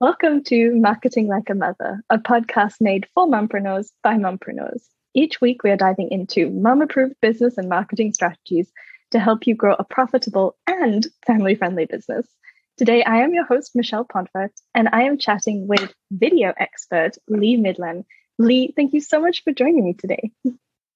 Welcome 0.00 0.44
to 0.44 0.76
Marketing 0.76 1.26
Like 1.26 1.50
a 1.50 1.56
Mother, 1.56 2.04
a 2.08 2.18
podcast 2.18 2.74
made 2.80 3.08
for 3.14 3.26
mompreneurs 3.26 3.88
by 4.04 4.14
mompreneurs. 4.14 4.84
Each 5.12 5.40
week, 5.40 5.64
we 5.64 5.72
are 5.72 5.76
diving 5.76 6.08
into 6.12 6.50
mom 6.50 6.82
approved 6.82 7.16
business 7.20 7.58
and 7.58 7.68
marketing 7.68 8.12
strategies 8.12 8.70
to 9.10 9.18
help 9.18 9.44
you 9.48 9.56
grow 9.56 9.74
a 9.76 9.82
profitable 9.82 10.54
and 10.68 11.04
family 11.26 11.56
friendly 11.56 11.84
business. 11.84 12.28
Today, 12.76 13.02
I 13.02 13.16
am 13.16 13.34
your 13.34 13.44
host, 13.44 13.72
Michelle 13.74 14.04
Pontvert, 14.04 14.52
and 14.72 14.88
I 14.92 15.02
am 15.02 15.18
chatting 15.18 15.66
with 15.66 15.92
video 16.12 16.54
expert 16.60 17.16
Lee 17.26 17.56
Midlane. 17.56 18.04
Lee, 18.38 18.72
thank 18.76 18.92
you 18.92 19.00
so 19.00 19.20
much 19.20 19.42
for 19.42 19.52
joining 19.52 19.84
me 19.84 19.94
today. 19.94 20.30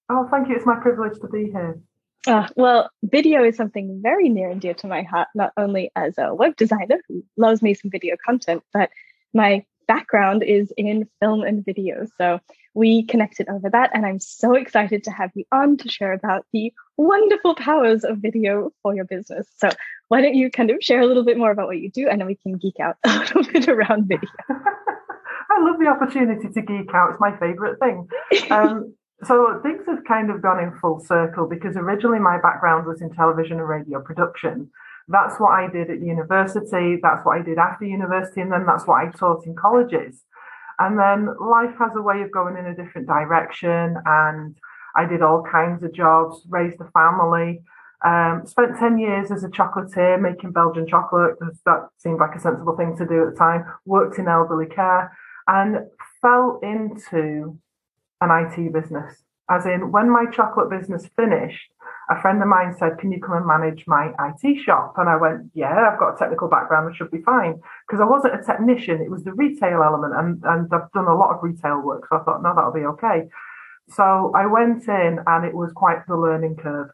Oh, 0.09 0.29
thank 0.31 0.49
you. 0.49 0.55
It's 0.55 0.65
my 0.65 0.77
privilege 0.77 1.19
to 1.19 1.27
be 1.27 1.51
here. 1.51 1.81
Uh, 2.27 2.47
well, 2.57 2.91
video 3.03 3.43
is 3.43 3.57
something 3.57 4.01
very 4.03 4.29
near 4.29 4.49
and 4.49 4.61
dear 4.61 4.75
to 4.75 4.87
my 4.87 5.03
heart, 5.03 5.29
not 5.35 5.53
only 5.57 5.91
as 5.97 6.15
a 6.19 6.35
web 6.35 6.57
designer 6.57 7.01
who 7.09 7.25
loves 7.37 7.63
me 7.63 7.75
some 7.75 7.91
video 7.91 8.17
content, 8.25 8.63
but 8.73 8.91
my 9.35 9.65
background 9.89 10.43
is 10.43 10.73
in 10.77 11.09
film 11.21 11.43
and 11.43 11.65
video. 11.65 12.07
So 12.17 12.39
we 12.75 13.05
connected 13.05 13.49
over 13.49 13.69
that, 13.71 13.91
and 13.93 14.07
I'm 14.07 14.21
so 14.21 14.55
excited 14.55 15.05
to 15.05 15.11
have 15.11 15.31
you 15.35 15.45
on 15.53 15.77
to 15.79 15.89
share 15.89 16.13
about 16.13 16.47
the 16.53 16.73
wonderful 16.97 17.55
powers 17.55 18.05
of 18.05 18.19
video 18.19 18.71
for 18.83 18.95
your 18.95 19.05
business. 19.05 19.47
So 19.59 19.69
why 20.09 20.23
don't 20.23 20.35
you 20.35 20.51
kind 20.51 20.71
of 20.71 20.77
share 20.81 21.01
a 21.01 21.07
little 21.07 21.25
bit 21.25 21.37
more 21.37 21.51
about 21.51 21.67
what 21.67 21.79
you 21.79 21.91
do, 21.91 22.09
and 22.09 22.21
then 22.21 22.27
we 22.29 22.37
can 22.37 22.57
geek 22.57 22.79
out 22.81 22.97
a 23.05 23.19
little 23.19 23.43
bit 23.45 23.69
around 23.69 24.07
video. 24.07 24.31
I 24.49 25.61
love 25.61 25.79
the 25.79 25.89
opportunity 25.89 26.49
to 26.49 26.63
geek 26.63 26.95
out. 26.95 27.11
It's 27.11 27.21
my 27.21 27.37
favorite 27.37 27.79
thing. 27.81 28.09
Um, 28.51 28.95
so 29.25 29.61
things 29.63 29.87
have 29.87 30.05
kind 30.05 30.31
of 30.31 30.43
gone 30.43 30.63
in 30.63 30.73
full 30.79 31.01
circle 31.01 31.47
because 31.47 31.77
originally 31.77 32.19
my 32.19 32.41
background 32.41 32.87
was 32.87 33.01
in 33.01 33.11
television 33.11 33.59
and 33.59 33.69
radio 33.69 34.01
production. 34.01 34.71
That's 35.09 35.39
what 35.39 35.51
I 35.51 35.69
did 35.69 35.91
at 35.91 36.01
university. 36.01 36.99
That's 37.03 37.25
what 37.25 37.39
I 37.39 37.43
did 37.43 37.59
after 37.59 37.85
university. 37.85 38.41
And 38.41 38.53
then 38.53 38.67
that's 38.67 38.87
what 38.87 39.05
I 39.05 39.11
taught 39.11 39.47
in 39.47 39.55
colleges. 39.55 40.23
And 40.79 40.99
then 40.99 41.29
life 41.41 41.75
has 41.79 41.93
a 41.97 42.03
way 42.03 42.23
of 42.23 42.33
going 42.33 42.57
in 42.57 42.67
a 42.67 42.75
different 42.75 43.07
direction. 43.07 43.97
And 44.05 44.57
I 44.97 45.05
did 45.07 45.23
all 45.23 45.43
kinds 45.43 45.83
of 45.83 45.93
jobs, 45.93 46.43
raised 46.49 46.81
a 46.81 46.91
family, 46.91 47.63
um, 48.05 48.43
spent 48.47 48.79
10 48.79 48.99
years 48.99 49.31
as 49.31 49.45
a 49.45 49.49
chocolatier 49.49 50.21
making 50.21 50.53
Belgian 50.53 50.87
chocolate 50.87 51.39
because 51.39 51.61
that 51.65 51.89
seemed 51.99 52.19
like 52.19 52.35
a 52.35 52.41
sensible 52.41 52.77
thing 52.77 52.97
to 52.97 53.07
do 53.07 53.27
at 53.27 53.33
the 53.33 53.39
time, 53.39 53.65
worked 53.87 54.19
in 54.19 54.27
elderly 54.27 54.67
care 54.67 55.17
and 55.47 55.87
fell 56.21 56.59
into 56.63 57.57
an 58.23 58.31
IT 58.31 58.73
business. 58.73 59.23
As 59.51 59.67
in, 59.67 59.91
when 59.91 60.09
my 60.11 60.25
chocolate 60.33 60.71
business 60.71 61.07
finished, 61.17 61.69
a 62.09 62.21
friend 62.21 62.41
of 62.41 62.49
mine 62.49 62.75
said, 62.79 62.99
Can 62.99 63.13
you 63.13 63.21
come 63.21 63.37
and 63.37 63.47
manage 63.47 63.85
my 63.87 64.13
IT 64.19 64.63
shop? 64.63 64.95
And 64.97 65.09
I 65.09 65.17
went, 65.17 65.51
Yeah, 65.55 65.91
I've 65.91 65.99
got 65.99 66.15
a 66.15 66.19
technical 66.19 66.49
background, 66.49 66.93
I 66.93 66.97
should 66.97 67.11
be 67.11 67.23
fine. 67.23 67.61
Because 67.87 68.01
I 68.01 68.09
wasn't 68.09 68.41
a 68.41 68.43
technician, 68.43 69.01
it 69.03 69.11
was 69.11 69.25
the 69.25 69.33
retail 69.33 69.83
element, 69.83 70.15
and, 70.17 70.43
and 70.45 70.73
I've 70.73 70.91
done 70.93 71.07
a 71.07 71.17
lot 71.17 71.35
of 71.35 71.43
retail 71.43 71.83
work. 71.83 72.07
So 72.09 72.19
I 72.19 72.25
thought, 72.25 72.43
No, 72.43 72.55
that'll 72.55 72.73
be 72.73 72.87
okay. 72.97 73.29
So 73.91 74.33
I 74.35 74.47
went 74.47 74.89
in, 74.89 75.19
and 75.27 75.45
it 75.45 75.55
was 75.55 75.73
quite 75.75 76.07
the 76.07 76.17
learning 76.17 76.57
curve. 76.57 76.91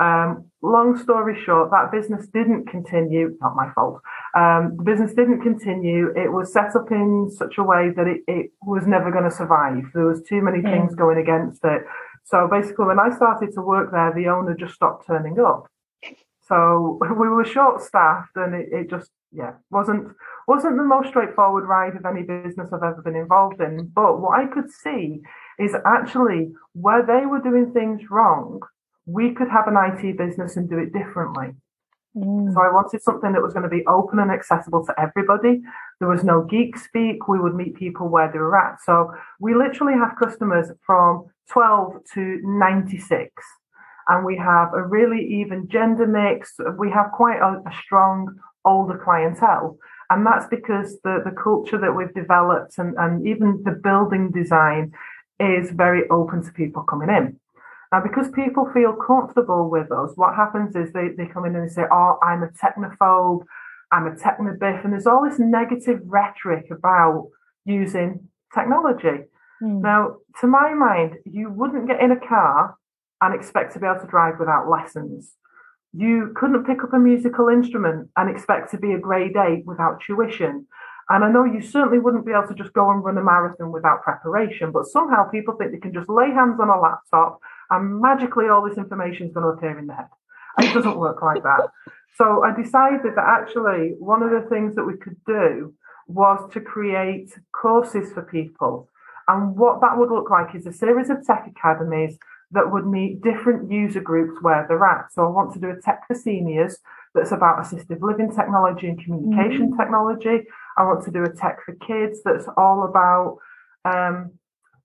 Um, 0.00 0.50
long 0.60 0.98
story 0.98 1.40
short, 1.44 1.70
that 1.70 1.92
business 1.92 2.26
didn't 2.26 2.66
continue, 2.66 3.36
not 3.40 3.54
my 3.54 3.70
fault. 3.74 4.00
Um, 4.36 4.74
the 4.76 4.82
business 4.82 5.14
didn't 5.14 5.42
continue. 5.42 6.08
It 6.16 6.32
was 6.32 6.52
set 6.52 6.74
up 6.74 6.90
in 6.90 7.30
such 7.30 7.58
a 7.58 7.62
way 7.62 7.90
that 7.96 8.06
it, 8.08 8.22
it 8.26 8.50
was 8.62 8.86
never 8.86 9.12
going 9.12 9.24
to 9.24 9.30
survive. 9.30 9.84
There 9.94 10.06
was 10.06 10.22
too 10.22 10.42
many 10.42 10.62
things 10.62 10.94
mm. 10.94 10.98
going 10.98 11.18
against 11.18 11.64
it. 11.64 11.82
So 12.24 12.48
basically, 12.50 12.86
when 12.86 12.98
I 12.98 13.14
started 13.14 13.52
to 13.54 13.62
work 13.62 13.92
there, 13.92 14.12
the 14.14 14.28
owner 14.28 14.54
just 14.54 14.74
stopped 14.74 15.06
turning 15.06 15.38
up. 15.38 15.68
So 16.48 16.98
we 17.18 17.28
were 17.28 17.44
short 17.44 17.80
staffed, 17.80 18.36
and 18.36 18.54
it, 18.54 18.68
it 18.72 18.90
just 18.90 19.10
yeah 19.32 19.52
wasn't 19.70 20.12
wasn't 20.46 20.76
the 20.76 20.84
most 20.84 21.08
straightforward 21.08 21.64
ride 21.64 21.96
of 21.96 22.04
any 22.04 22.22
business 22.22 22.70
I've 22.72 22.82
ever 22.82 23.02
been 23.02 23.16
involved 23.16 23.60
in. 23.60 23.90
But 23.94 24.20
what 24.20 24.38
I 24.38 24.46
could 24.46 24.70
see 24.70 25.20
is 25.58 25.74
actually 25.86 26.52
where 26.72 27.04
they 27.04 27.26
were 27.26 27.40
doing 27.40 27.72
things 27.72 28.10
wrong, 28.10 28.60
we 29.06 29.32
could 29.34 29.48
have 29.48 29.68
an 29.68 29.76
IT 29.76 30.16
business 30.16 30.56
and 30.56 30.68
do 30.68 30.78
it 30.78 30.92
differently. 30.92 31.54
Mm. 32.16 32.52
So 32.54 32.60
I 32.60 32.72
wanted 32.72 33.02
something 33.02 33.32
that 33.32 33.42
was 33.42 33.52
going 33.52 33.64
to 33.64 33.68
be 33.68 33.84
open 33.86 34.18
and 34.18 34.30
accessible 34.30 34.84
to 34.86 34.94
everybody. 35.00 35.62
There 35.98 36.08
was 36.08 36.24
no 36.24 36.42
geek 36.42 36.78
speak. 36.78 37.28
We 37.28 37.40
would 37.40 37.54
meet 37.54 37.74
people 37.74 38.08
where 38.08 38.30
they 38.30 38.38
were 38.38 38.56
at. 38.56 38.80
So 38.82 39.12
we 39.40 39.54
literally 39.54 39.94
have 39.94 40.16
customers 40.16 40.70
from 40.86 41.26
12 41.50 41.94
to 42.14 42.40
96. 42.44 43.30
And 44.06 44.24
we 44.24 44.36
have 44.36 44.72
a 44.74 44.82
really 44.82 45.24
even 45.40 45.68
gender 45.68 46.06
mix. 46.06 46.54
We 46.78 46.90
have 46.90 47.10
quite 47.12 47.38
a, 47.38 47.62
a 47.66 47.72
strong 47.82 48.36
older 48.64 49.00
clientele. 49.02 49.78
And 50.10 50.24
that's 50.24 50.46
because 50.46 51.00
the, 51.02 51.22
the 51.24 51.34
culture 51.42 51.78
that 51.78 51.92
we've 51.92 52.12
developed 52.14 52.78
and, 52.78 52.94
and 52.98 53.26
even 53.26 53.62
the 53.64 53.72
building 53.72 54.30
design 54.30 54.92
is 55.40 55.70
very 55.70 56.08
open 56.10 56.44
to 56.44 56.52
people 56.52 56.82
coming 56.82 57.08
in. 57.08 57.40
Now, 57.94 58.00
because 58.00 58.28
people 58.32 58.68
feel 58.74 58.92
comfortable 58.92 59.70
with 59.70 59.92
us, 59.92 60.10
what 60.16 60.34
happens 60.34 60.74
is 60.74 60.92
they, 60.92 61.10
they 61.16 61.26
come 61.26 61.44
in 61.44 61.54
and 61.54 61.70
they 61.70 61.72
say, 61.72 61.84
Oh, 61.92 62.18
I'm 62.24 62.42
a 62.42 62.48
technophobe, 62.48 63.44
I'm 63.92 64.08
a 64.08 64.16
technobiff. 64.16 64.82
And 64.82 64.92
there's 64.92 65.06
all 65.06 65.24
this 65.24 65.38
negative 65.38 66.00
rhetoric 66.04 66.72
about 66.72 67.28
using 67.64 68.28
technology. 68.52 69.28
Mm. 69.62 69.82
Now, 69.82 70.16
to 70.40 70.48
my 70.48 70.74
mind, 70.74 71.18
you 71.24 71.50
wouldn't 71.50 71.86
get 71.86 72.00
in 72.00 72.10
a 72.10 72.18
car 72.18 72.76
and 73.20 73.32
expect 73.32 73.74
to 73.74 73.78
be 73.78 73.86
able 73.86 74.00
to 74.00 74.08
drive 74.08 74.40
without 74.40 74.68
lessons. 74.68 75.36
You 75.92 76.34
couldn't 76.34 76.64
pick 76.64 76.82
up 76.82 76.94
a 76.94 76.98
musical 76.98 77.48
instrument 77.48 78.10
and 78.16 78.28
expect 78.28 78.72
to 78.72 78.76
be 78.76 78.90
a 78.90 78.98
grade 78.98 79.36
eight 79.36 79.66
without 79.66 80.00
tuition. 80.04 80.66
And 81.10 81.22
I 81.22 81.30
know 81.30 81.44
you 81.44 81.62
certainly 81.62 82.00
wouldn't 82.00 82.26
be 82.26 82.32
able 82.32 82.48
to 82.48 82.60
just 82.60 82.72
go 82.72 82.90
and 82.90 83.04
run 83.04 83.18
a 83.18 83.22
marathon 83.22 83.70
without 83.70 84.02
preparation, 84.02 84.72
but 84.72 84.86
somehow 84.86 85.30
people 85.30 85.54
think 85.54 85.70
they 85.70 85.78
can 85.78 85.94
just 85.94 86.08
lay 86.08 86.32
hands 86.32 86.58
on 86.58 86.70
a 86.70 86.80
laptop 86.80 87.38
and 87.70 88.00
magically 88.00 88.48
all 88.48 88.66
this 88.66 88.78
information 88.78 89.28
is 89.28 89.32
going 89.32 89.44
to 89.44 89.50
appear 89.50 89.78
in 89.78 89.86
their 89.86 89.96
head. 89.96 90.08
And 90.56 90.68
it 90.68 90.74
doesn't 90.74 90.98
work 90.98 91.22
like 91.22 91.42
that. 91.42 91.70
So 92.16 92.44
I 92.44 92.54
decided 92.54 93.14
that 93.16 93.24
actually 93.26 93.94
one 93.98 94.22
of 94.22 94.30
the 94.30 94.48
things 94.48 94.76
that 94.76 94.84
we 94.84 94.96
could 94.96 95.16
do 95.26 95.74
was 96.06 96.48
to 96.52 96.60
create 96.60 97.32
courses 97.52 98.12
for 98.12 98.22
people. 98.22 98.88
And 99.26 99.56
what 99.56 99.80
that 99.80 99.96
would 99.98 100.10
look 100.10 100.30
like 100.30 100.54
is 100.54 100.66
a 100.66 100.72
series 100.72 101.10
of 101.10 101.26
tech 101.26 101.50
academies 101.50 102.18
that 102.52 102.70
would 102.70 102.86
meet 102.86 103.22
different 103.22 103.70
user 103.70 104.00
groups 104.00 104.40
where 104.42 104.64
they're 104.68 104.84
at. 104.84 105.12
So 105.12 105.24
I 105.24 105.30
want 105.30 105.52
to 105.54 105.60
do 105.60 105.70
a 105.70 105.80
tech 105.80 106.06
for 106.06 106.14
seniors 106.14 106.78
that's 107.14 107.32
about 107.32 107.58
assistive 107.64 108.00
living 108.00 108.34
technology 108.34 108.86
and 108.86 109.02
communication 109.02 109.70
mm-hmm. 109.70 109.80
technology. 109.80 110.44
I 110.76 110.84
want 110.84 111.04
to 111.04 111.10
do 111.10 111.24
a 111.24 111.32
tech 111.32 111.58
for 111.64 111.74
kids 111.74 112.20
that's 112.24 112.46
all 112.56 112.84
about 112.84 113.38
um, 113.84 114.32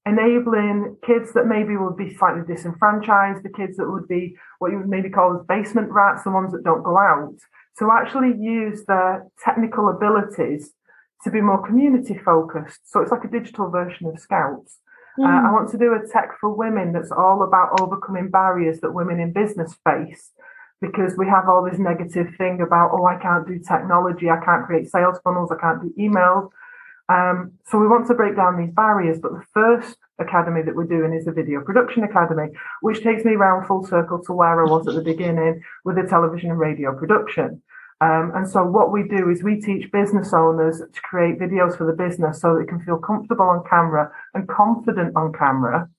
enabling 0.10 0.98
kids 1.06 1.34
that 1.34 1.48
maybe 1.48 1.78
would 1.78 1.96
be 1.96 2.14
slightly 2.16 2.42
disenfranchised, 2.46 3.44
the 3.44 3.50
kids 3.50 3.78
that 3.78 3.90
would 3.90 4.08
be 4.08 4.36
what 4.60 4.72
you 4.72 4.78
would 4.78 4.90
maybe 4.90 5.10
call 5.10 5.38
as 5.38 5.46
basement 5.48 5.90
rats, 5.92 6.24
the 6.24 6.32
ones 6.32 6.52
that 6.52 6.64
don't 6.64 6.84
go 6.84 6.98
out, 6.98 7.36
to 7.78 7.92
actually 7.92 8.36
use 8.38 8.86
their 8.86 9.26
technical 9.44 9.90
abilities 9.90 10.74
to 11.24 11.32
be 11.32 11.42
more 11.42 11.66
community 11.66 12.18
focused. 12.18 12.80
So 12.86 13.02
it's 13.02 13.12
like 13.12 13.24
a 13.24 13.30
digital 13.30 13.70
version 13.70 14.08
of 14.08 14.20
Scouts. 14.20 14.78
Mm. 15.20 15.26
Uh, 15.26 15.50
I 15.50 15.52
want 15.52 15.70
to 15.72 15.78
do 15.78 15.94
a 15.94 16.08
tech 16.12 16.32
for 16.40 16.54
women 16.54 16.94
that's 16.94 17.12
all 17.12 17.44
about 17.44 17.80
overcoming 17.82 18.30
barriers 18.30 18.80
that 18.82 18.94
women 18.94 19.20
in 19.20 19.34
business 19.34 19.76
face 19.86 20.32
because 20.82 21.16
we 21.18 21.28
have 21.28 21.50
all 21.50 21.64
this 21.64 21.80
negative 21.80 22.28
thing 22.38 22.62
about, 22.62 22.92
oh, 22.94 23.06
I 23.06 23.18
can't 23.18 23.46
do 23.46 23.60
technology, 23.60 24.30
I 24.30 24.44
can't 24.44 24.66
create 24.66 24.90
sales 24.90 25.20
funnels, 25.24 25.52
I 25.52 25.60
can't 25.60 25.82
do 25.82 25.94
emails. 26.00 26.50
Um, 27.10 27.54
so 27.66 27.80
we 27.80 27.88
want 27.88 28.08
to 28.08 28.14
break 28.14 28.36
down 28.36 28.58
these 28.58 28.74
barriers, 28.74 29.20
but 29.20 29.32
the 29.32 29.44
first 29.54 29.98
academy 30.20 30.62
that 30.62 30.76
we're 30.76 30.84
doing 30.86 31.14
is 31.14 31.26
the 31.26 31.32
Video 31.32 31.62
Production 31.62 32.04
Academy, 32.04 32.50
which 32.82 33.02
takes 33.02 33.26
me 33.26 33.34
around 33.34 33.66
full 33.66 33.86
circle 33.86 34.24
to 34.26 34.34
where 34.34 34.64
I 34.64 34.70
was 34.70 34.88
at 34.88 34.94
the 34.94 35.02
beginning 35.02 35.62
with 35.86 35.96
the 35.96 36.04
television 36.04 36.52
and 36.52 36.60
radio 36.60 36.96
production. 36.96 37.62
Um, 38.02 38.32
and 38.36 38.48
so 38.48 38.64
what 38.64 38.92
we 38.92 39.04
do 39.08 39.30
is 39.30 39.44
we 39.44 39.60
teach 39.60 39.92
business 39.92 40.34
owners 40.34 40.80
to 40.80 41.02
create 41.02 41.40
videos 41.40 41.78
for 41.78 41.86
the 41.86 41.94
business 41.94 42.40
so 42.40 42.58
they 42.58 42.66
can 42.66 42.80
feel 42.80 42.98
comfortable 42.98 43.46
on 43.46 43.64
camera 43.70 44.12
and 44.34 44.48
confident 44.48 45.16
on 45.18 45.34
camera 45.34 45.90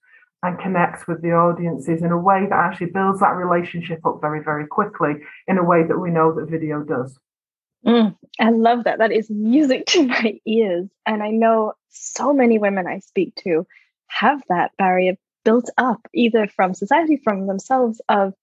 and 0.42 0.58
connect 0.58 1.06
with 1.06 1.20
the 1.20 1.32
audiences 1.32 2.02
in 2.02 2.10
a 2.10 2.18
way 2.18 2.46
that 2.48 2.56
actually 2.56 2.86
builds 2.86 3.20
that 3.20 3.36
relationship 3.36 4.06
up 4.06 4.20
very, 4.22 4.42
very 4.42 4.66
quickly 4.66 5.16
in 5.46 5.58
a 5.58 5.64
way 5.64 5.82
that 5.82 5.98
we 5.98 6.10
know 6.10 6.32
that 6.32 6.48
video 6.48 6.82
does. 6.82 7.18
Mm, 7.86 8.16
I 8.38 8.50
love 8.50 8.84
that. 8.84 8.98
That 8.98 9.12
is 9.12 9.30
music 9.30 9.86
to 9.88 10.06
my 10.06 10.40
ears. 10.46 10.88
And 11.06 11.22
I 11.22 11.30
know 11.30 11.74
so 11.88 12.32
many 12.32 12.58
women 12.58 12.86
I 12.86 13.00
speak 13.00 13.34
to 13.36 13.66
have 14.06 14.42
that 14.48 14.72
barrier 14.76 15.16
built 15.44 15.70
up, 15.78 16.06
either 16.12 16.46
from 16.48 16.74
society, 16.74 17.16
from 17.22 17.46
themselves, 17.46 18.00
of 18.08 18.34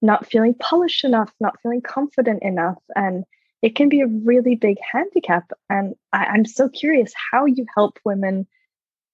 not 0.00 0.26
feeling 0.26 0.54
polished 0.54 1.04
enough, 1.04 1.32
not 1.40 1.60
feeling 1.62 1.82
confident 1.82 2.42
enough. 2.42 2.78
And 2.94 3.24
it 3.62 3.74
can 3.74 3.88
be 3.88 4.00
a 4.00 4.06
really 4.06 4.54
big 4.54 4.78
handicap. 4.80 5.50
And 5.68 5.94
I, 6.12 6.34
am 6.34 6.44
so 6.46 6.68
curious 6.68 7.12
how 7.32 7.46
you 7.46 7.66
help 7.74 7.98
women 8.04 8.46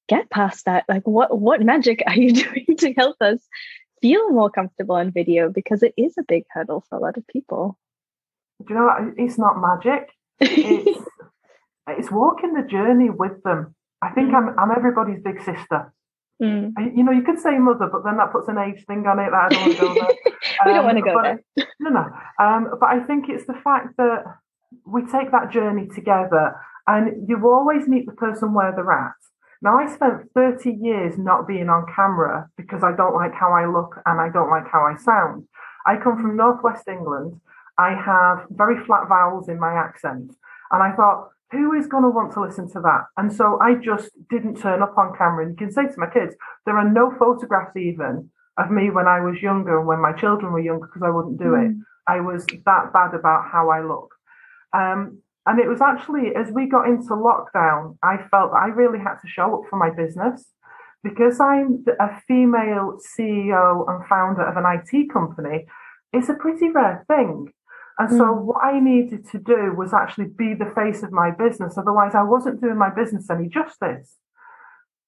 get 0.09 0.29
past 0.31 0.67
that. 0.67 0.85
Like 0.89 1.07
what 1.07 1.39
what 1.39 1.63
magic 1.63 2.03
are 2.07 2.17
you 2.17 2.33
doing 2.45 2.77
to 2.79 2.93
help 2.93 3.17
us 3.21 3.41
feel 4.03 4.31
more 4.31 4.51
comfortable 4.51 4.97
on 4.97 5.11
video? 5.11 5.49
Because 5.49 5.83
it 5.83 5.95
is 5.97 6.15
a 6.19 6.23
big 6.23 6.45
hurdle 6.51 6.85
for 6.89 6.99
a 6.99 7.01
lot 7.01 7.17
of 7.17 7.27
people 7.27 7.79
you 8.69 8.75
know 8.75 8.85
what? 8.85 9.15
It's 9.17 9.39
not 9.39 9.61
magic. 9.61 10.09
It's, 10.41 11.01
it's 11.89 12.11
walking 12.11 12.55
the 12.55 12.67
journey 12.67 13.11
with 13.11 13.43
them. 13.43 13.75
I 14.03 14.11
think 14.11 14.31
mm. 14.31 14.35
I'm 14.35 14.59
I'm 14.59 14.77
everybody's 14.77 15.23
big 15.23 15.43
sister. 15.43 15.93
Mm. 16.43 16.73
You 16.95 17.05
know, 17.05 17.13
you 17.13 17.23
could 17.23 17.39
say 17.39 17.59
mother, 17.59 17.89
but 17.91 18.05
then 18.05 18.17
that 18.17 18.33
puts 18.33 18.49
an 18.49 18.59
age 18.59 18.85
thing 18.87 19.07
on 19.07 19.19
it 19.19 19.31
that 19.31 19.45
I 19.45 19.49
don't 19.49 19.63
want 19.63 19.77
to 19.77 19.81
go 19.81 19.95
there. 19.95 20.09
we 20.65 20.71
um, 20.71 20.77
don't 20.77 20.85
want 20.85 20.99
to 20.99 21.03
go 21.03 21.23
there. 21.23 21.69
no, 21.81 21.91
no. 21.91 22.45
Um, 22.45 22.77
but 22.81 22.89
I 22.89 23.01
think 23.01 23.29
it's 23.29 23.47
the 23.47 23.59
fact 23.63 23.97
that 23.99 24.25
we 24.85 25.03
take 25.03 25.31
that 25.31 25.53
journey 25.53 25.87
together, 25.95 26.57
and 26.87 27.29
you 27.29 27.41
always 27.49 27.87
meet 27.87 28.07
the 28.07 28.13
person 28.13 28.53
where 28.53 28.73
they're 28.73 28.91
at. 28.91 29.15
Now, 29.63 29.79
I 29.79 29.87
spent 29.87 30.31
30 30.35 30.73
years 30.73 31.17
not 31.17 31.49
being 31.49 31.71
on 31.71 31.87
camera 31.95 32.51
because 32.59 32.83
I 32.83 32.95
don't 32.95 33.15
like 33.15 33.33
how 33.33 33.53
I 33.53 33.67
look 33.67 33.97
and 34.05 34.21
I 34.21 34.29
don't 34.29 34.51
like 34.51 34.69
how 34.71 34.85
I 34.85 34.97
sound. 34.97 35.49
I 35.87 35.97
come 35.97 36.21
from 36.21 36.37
Northwest 36.37 36.87
England. 36.87 37.41
I 37.79 37.95
have 37.95 38.47
very 38.51 38.83
flat 38.85 39.09
vowels 39.09 39.49
in 39.49 39.59
my 39.59 39.75
accent. 39.75 40.33
And 40.71 40.83
I 40.83 40.95
thought, 40.95 41.29
who 41.51 41.73
is 41.73 41.87
going 41.87 42.03
to 42.03 42.11
want 42.11 42.33
to 42.33 42.41
listen 42.41 42.71
to 42.73 42.81
that? 42.81 43.07
And 43.17 43.33
so 43.33 43.59
I 43.61 43.75
just 43.75 44.11
didn't 44.31 44.61
turn 44.61 44.83
up 44.83 44.97
on 44.99 45.17
camera. 45.17 45.45
And 45.45 45.53
you 45.53 45.67
can 45.67 45.73
say 45.73 45.87
to 45.87 46.01
my 46.01 46.09
kids, 46.11 46.35
there 46.67 46.79
are 46.79 46.89
no 46.89 47.13
photographs 47.19 47.77
even 47.77 48.31
of 48.59 48.71
me 48.71 48.91
when 48.91 49.07
I 49.07 49.21
was 49.21 49.43
younger, 49.43 49.79
and 49.79 49.87
when 49.87 50.01
my 50.01 50.13
children 50.13 50.53
were 50.53 50.61
younger, 50.61 50.87
because 50.87 51.03
I 51.03 51.11
wouldn't 51.11 51.39
do 51.39 51.53
mm. 51.57 51.71
it. 51.71 51.77
I 52.07 52.21
was 52.21 52.47
that 52.47 52.93
bad 52.93 53.15
about 53.15 53.51
how 53.51 53.71
I 53.71 53.83
look. 53.83 54.15
Um, 54.73 55.19
and 55.47 55.61
it 55.61 55.69
was 55.69 55.81
actually 55.81 56.35
as 56.35 56.51
we 56.53 56.69
got 56.69 56.89
into 56.89 57.11
lockdown, 57.11 57.97
I 58.03 58.17
felt 58.31 58.53
I 58.53 58.67
really 58.67 58.99
had 58.99 59.17
to 59.17 59.29
show 59.29 59.57
up 59.57 59.69
for 59.69 59.77
my 59.77 59.91
business 59.91 60.47
because 61.03 61.39
I'm 61.39 61.85
a 62.01 62.21
female 62.27 62.99
CEO 62.99 63.85
and 63.89 64.07
founder 64.09 64.43
of 64.43 64.57
an 64.57 64.65
IT 64.67 65.13
company. 65.13 65.67
It's 66.13 66.31
a 66.31 66.35
pretty 66.35 66.71
rare 66.71 67.05
thing. 67.09 67.53
And 67.99 68.11
so 68.11 68.25
mm. 68.25 68.43
what 68.43 68.65
I 68.65 68.81
needed 68.81 69.29
to 69.31 69.39
do 69.39 69.73
was 69.77 69.93
actually 69.93 70.27
be 70.27 70.55
the 70.55 70.73
face 70.75 71.03
of 71.03 71.13
my 71.13 71.31
business. 71.31 71.79
Otherwise, 71.79 72.13
I 72.15 72.23
wasn't 72.23 72.61
doing 72.61 72.77
my 72.77 72.91
business 72.91 73.31
any 73.31 73.49
justice. 73.49 74.17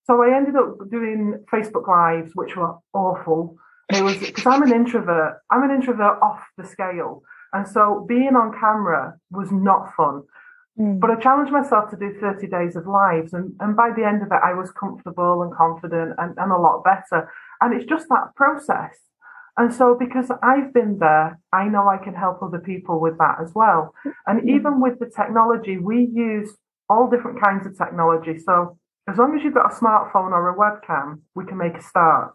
So 0.04 0.22
I 0.22 0.36
ended 0.36 0.54
up 0.54 0.88
doing 0.88 1.44
Facebook 1.52 1.88
Lives, 1.88 2.30
which 2.34 2.54
were 2.56 2.76
awful. 2.92 3.56
It 3.92 4.04
was 4.04 4.16
because 4.20 4.46
I'm 4.46 4.62
an 4.62 4.72
introvert. 4.72 5.42
I'm 5.50 5.64
an 5.64 5.72
introvert 5.72 6.18
off 6.22 6.44
the 6.56 6.64
scale. 6.64 7.22
And 7.52 7.66
so 7.66 8.04
being 8.08 8.36
on 8.36 8.52
camera 8.52 9.16
was 9.30 9.50
not 9.50 9.92
fun. 9.96 10.22
Mm. 10.78 11.00
But 11.00 11.10
I 11.10 11.16
challenged 11.16 11.52
myself 11.52 11.90
to 11.90 11.96
do 11.96 12.14
30 12.20 12.46
days 12.46 12.76
of 12.76 12.86
lives. 12.86 13.32
And, 13.32 13.54
and 13.60 13.74
by 13.74 13.90
the 13.96 14.06
end 14.06 14.22
of 14.22 14.28
it, 14.28 14.40
I 14.44 14.52
was 14.52 14.70
comfortable 14.70 15.42
and 15.42 15.52
confident 15.52 16.14
and, 16.18 16.34
and 16.38 16.52
a 16.52 16.58
lot 16.58 16.84
better. 16.84 17.30
And 17.60 17.74
it's 17.74 17.88
just 17.88 18.08
that 18.10 18.34
process. 18.36 18.96
And 19.58 19.72
so, 19.72 19.96
because 19.98 20.30
I've 20.42 20.74
been 20.74 20.98
there, 20.98 21.40
I 21.52 21.68
know 21.68 21.88
I 21.88 21.96
can 22.02 22.14
help 22.14 22.42
other 22.42 22.58
people 22.58 23.00
with 23.00 23.16
that 23.18 23.36
as 23.42 23.52
well. 23.54 23.94
And 24.26 24.48
even 24.48 24.82
with 24.82 24.98
the 24.98 25.10
technology, 25.14 25.78
we 25.78 26.10
use 26.12 26.54
all 26.90 27.08
different 27.08 27.40
kinds 27.42 27.66
of 27.66 27.76
technology. 27.76 28.38
So, 28.38 28.78
as 29.08 29.16
long 29.16 29.36
as 29.36 29.42
you've 29.42 29.54
got 29.54 29.72
a 29.72 29.74
smartphone 29.74 30.32
or 30.32 30.50
a 30.50 30.56
webcam, 30.56 31.20
we 31.34 31.46
can 31.46 31.56
make 31.56 31.74
a 31.74 31.82
start. 31.82 32.34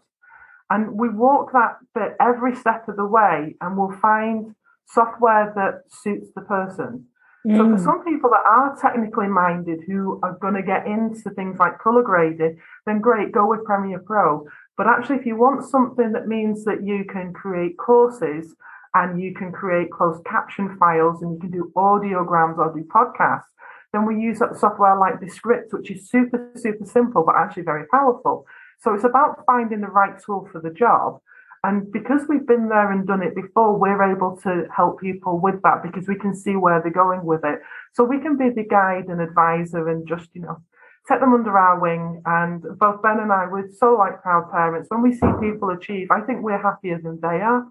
And 0.68 0.98
we 0.98 1.10
walk 1.10 1.52
that 1.52 1.76
bit 1.94 2.16
every 2.20 2.56
step 2.56 2.88
of 2.88 2.96
the 2.96 3.04
way, 3.04 3.54
and 3.60 3.76
we'll 3.76 3.96
find 4.00 4.54
software 4.86 5.52
that 5.54 5.82
suits 5.90 6.30
the 6.34 6.40
person. 6.42 7.06
Mm. 7.46 7.56
So 7.56 7.64
for 7.64 7.76
mm. 7.76 7.84
some 7.84 8.04
people 8.04 8.30
that 8.30 8.44
are 8.46 8.76
technically 8.80 9.26
minded 9.26 9.80
who 9.86 10.20
are 10.22 10.38
going 10.40 10.54
to 10.54 10.62
get 10.62 10.86
into 10.86 11.30
things 11.30 11.58
like 11.58 11.78
color 11.78 12.02
grading, 12.02 12.58
then 12.86 13.00
great, 13.00 13.32
go 13.32 13.48
with 13.48 13.64
Premiere 13.64 13.98
Pro. 13.98 14.46
But 14.82 14.90
actually, 14.90 15.18
if 15.20 15.26
you 15.26 15.36
want 15.36 15.62
something 15.62 16.10
that 16.10 16.26
means 16.26 16.64
that 16.64 16.82
you 16.82 17.04
can 17.04 17.32
create 17.32 17.76
courses 17.78 18.56
and 18.94 19.22
you 19.22 19.32
can 19.32 19.52
create 19.52 19.92
closed 19.92 20.24
caption 20.24 20.76
files 20.76 21.22
and 21.22 21.34
you 21.34 21.38
can 21.38 21.52
do 21.52 21.70
audiograms 21.76 22.58
or 22.58 22.74
do 22.74 22.82
podcasts, 22.92 23.46
then 23.92 24.04
we 24.04 24.20
use 24.20 24.40
software 24.58 24.98
like 24.98 25.20
Descript, 25.20 25.72
which 25.72 25.88
is 25.92 26.10
super, 26.10 26.50
super 26.56 26.84
simple, 26.84 27.22
but 27.24 27.36
actually 27.36 27.62
very 27.62 27.86
powerful. 27.92 28.44
So 28.80 28.92
it's 28.92 29.04
about 29.04 29.44
finding 29.46 29.82
the 29.82 29.86
right 29.86 30.20
tool 30.20 30.48
for 30.50 30.60
the 30.60 30.70
job. 30.70 31.20
And 31.62 31.92
because 31.92 32.22
we've 32.28 32.44
been 32.44 32.68
there 32.68 32.90
and 32.90 33.06
done 33.06 33.22
it 33.22 33.36
before, 33.36 33.78
we're 33.78 34.10
able 34.10 34.36
to 34.38 34.64
help 34.76 34.98
people 34.98 35.38
with 35.38 35.62
that 35.62 35.84
because 35.84 36.08
we 36.08 36.16
can 36.16 36.34
see 36.34 36.56
where 36.56 36.82
they're 36.82 36.90
going 36.90 37.24
with 37.24 37.44
it. 37.44 37.60
So 37.92 38.02
we 38.02 38.18
can 38.18 38.36
be 38.36 38.50
the 38.50 38.64
guide 38.64 39.04
and 39.06 39.20
advisor 39.20 39.88
and 39.88 40.08
just, 40.08 40.30
you 40.34 40.42
know, 40.42 40.60
take 41.08 41.20
them 41.20 41.34
under 41.34 41.56
our 41.56 41.78
wing. 41.80 42.22
And 42.24 42.62
both 42.78 43.02
Ben 43.02 43.18
and 43.18 43.32
I, 43.32 43.46
we're 43.46 43.70
so 43.78 43.94
like 43.94 44.22
proud 44.22 44.50
parents. 44.50 44.88
When 44.90 45.02
we 45.02 45.12
see 45.12 45.26
people 45.40 45.70
achieve, 45.70 46.08
I 46.10 46.20
think 46.20 46.42
we're 46.42 46.60
happier 46.60 47.00
than 47.02 47.20
they 47.20 47.40
are. 47.40 47.66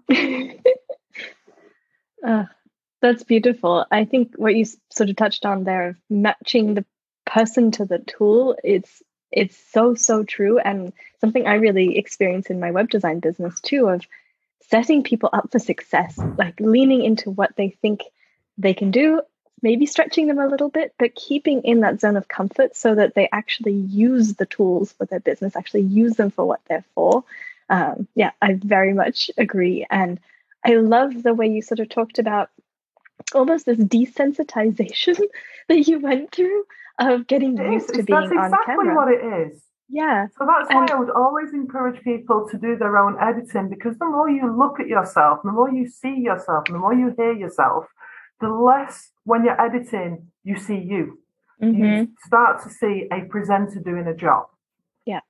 uh, 2.26 2.44
that's 3.00 3.24
beautiful. 3.24 3.86
I 3.90 4.04
think 4.04 4.34
what 4.36 4.54
you 4.54 4.64
sort 4.90 5.10
of 5.10 5.16
touched 5.16 5.46
on 5.46 5.64
there 5.64 5.88
of 5.88 5.96
matching 6.10 6.74
the 6.74 6.84
person 7.24 7.70
to 7.72 7.84
the 7.84 7.98
tool, 7.98 8.56
it's 8.62 9.02
it's 9.32 9.56
so 9.72 9.94
so 9.94 10.22
true 10.22 10.58
and 10.58 10.92
something 11.20 11.46
i 11.46 11.54
really 11.54 11.96
experience 11.96 12.48
in 12.48 12.60
my 12.60 12.70
web 12.70 12.88
design 12.90 13.18
business 13.18 13.58
too 13.60 13.88
of 13.88 14.06
setting 14.60 15.02
people 15.02 15.30
up 15.32 15.50
for 15.50 15.58
success 15.58 16.18
like 16.38 16.58
leaning 16.60 17.02
into 17.02 17.30
what 17.30 17.54
they 17.56 17.70
think 17.70 18.02
they 18.58 18.74
can 18.74 18.90
do 18.90 19.20
maybe 19.62 19.86
stretching 19.86 20.26
them 20.26 20.38
a 20.38 20.46
little 20.46 20.68
bit 20.68 20.94
but 20.98 21.14
keeping 21.14 21.62
in 21.62 21.80
that 21.80 22.00
zone 22.00 22.16
of 22.16 22.28
comfort 22.28 22.76
so 22.76 22.94
that 22.94 23.14
they 23.14 23.28
actually 23.32 23.72
use 23.72 24.34
the 24.34 24.46
tools 24.46 24.92
for 24.92 25.06
their 25.06 25.20
business 25.20 25.56
actually 25.56 25.82
use 25.82 26.14
them 26.14 26.30
for 26.30 26.44
what 26.44 26.60
they're 26.68 26.84
for 26.94 27.24
um, 27.70 28.06
yeah 28.14 28.32
i 28.40 28.54
very 28.54 28.92
much 28.92 29.30
agree 29.38 29.86
and 29.90 30.20
i 30.64 30.74
love 30.74 31.22
the 31.22 31.34
way 31.34 31.46
you 31.46 31.62
sort 31.62 31.80
of 31.80 31.88
talked 31.88 32.18
about 32.18 32.50
almost 33.34 33.66
this 33.66 33.78
desensitization 33.78 35.18
that 35.68 35.88
you 35.88 35.98
went 35.98 36.32
through 36.32 36.64
of 36.98 37.26
getting 37.26 37.58
it 37.58 37.72
used 37.72 37.90
is. 37.90 37.98
to 37.98 38.02
being 38.02 38.20
that's 38.20 38.32
exactly 38.32 38.74
on 38.74 38.86
camera. 38.86 38.94
what 38.94 39.08
it 39.08 39.48
is. 39.48 39.62
Yeah. 39.88 40.28
So 40.38 40.46
that's 40.46 40.72
why 40.72 40.86
I 40.90 40.98
would 40.98 41.10
always 41.10 41.52
encourage 41.52 42.02
people 42.02 42.48
to 42.50 42.58
do 42.58 42.76
their 42.76 42.96
own 42.96 43.16
editing 43.20 43.68
because 43.68 43.98
the 43.98 44.06
more 44.06 44.30
you 44.30 44.50
look 44.56 44.80
at 44.80 44.86
yourself, 44.86 45.40
the 45.44 45.52
more 45.52 45.70
you 45.70 45.86
see 45.86 46.16
yourself, 46.16 46.64
the 46.66 46.78
more 46.78 46.94
you 46.94 47.12
hear 47.16 47.32
yourself, 47.32 47.86
the 48.42 48.50
less 48.50 49.10
when 49.24 49.44
you're 49.44 49.60
editing 49.60 50.26
you 50.44 50.56
see 50.56 50.78
you. 50.78 51.18
Mm-hmm. 51.62 51.84
You 51.84 52.08
start 52.26 52.62
to 52.64 52.70
see 52.70 53.06
a 53.12 53.20
presenter 53.22 53.80
doing 53.80 54.06
a 54.08 54.14
job. 54.14 54.46
Yeah. 55.06 55.20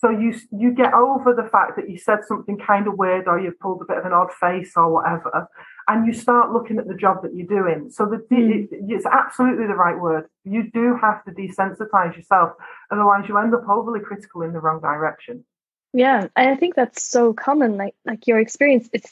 So 0.00 0.10
you 0.10 0.34
you 0.52 0.72
get 0.72 0.94
over 0.94 1.34
the 1.34 1.48
fact 1.48 1.76
that 1.76 1.90
you 1.90 1.98
said 1.98 2.20
something 2.26 2.56
kind 2.58 2.86
of 2.86 2.96
weird 2.96 3.26
or 3.26 3.40
you 3.40 3.52
pulled 3.60 3.82
a 3.82 3.84
bit 3.84 3.98
of 3.98 4.06
an 4.06 4.12
odd 4.12 4.32
face 4.32 4.72
or 4.76 4.92
whatever, 4.92 5.48
and 5.88 6.06
you 6.06 6.12
start 6.12 6.52
looking 6.52 6.78
at 6.78 6.86
the 6.86 6.94
job 6.94 7.22
that 7.22 7.34
you're 7.34 7.46
doing. 7.46 7.90
So 7.90 8.06
the, 8.06 8.18
mm. 8.32 8.64
it, 8.64 8.68
it's 8.88 9.06
absolutely 9.06 9.66
the 9.66 9.74
right 9.74 9.98
word. 9.98 10.28
You 10.44 10.70
do 10.70 10.96
have 11.00 11.24
to 11.24 11.32
desensitize 11.32 12.16
yourself, 12.16 12.52
otherwise 12.90 13.28
you 13.28 13.36
end 13.36 13.54
up 13.54 13.68
overly 13.68 14.00
critical 14.00 14.42
in 14.42 14.52
the 14.52 14.60
wrong 14.60 14.80
direction. 14.80 15.44
Yeah, 15.92 16.28
I 16.36 16.54
think 16.56 16.74
that's 16.74 17.02
so 17.02 17.32
common. 17.32 17.76
Like 17.76 17.96
like 18.04 18.26
your 18.28 18.38
experience 18.38 18.88
is 18.92 19.04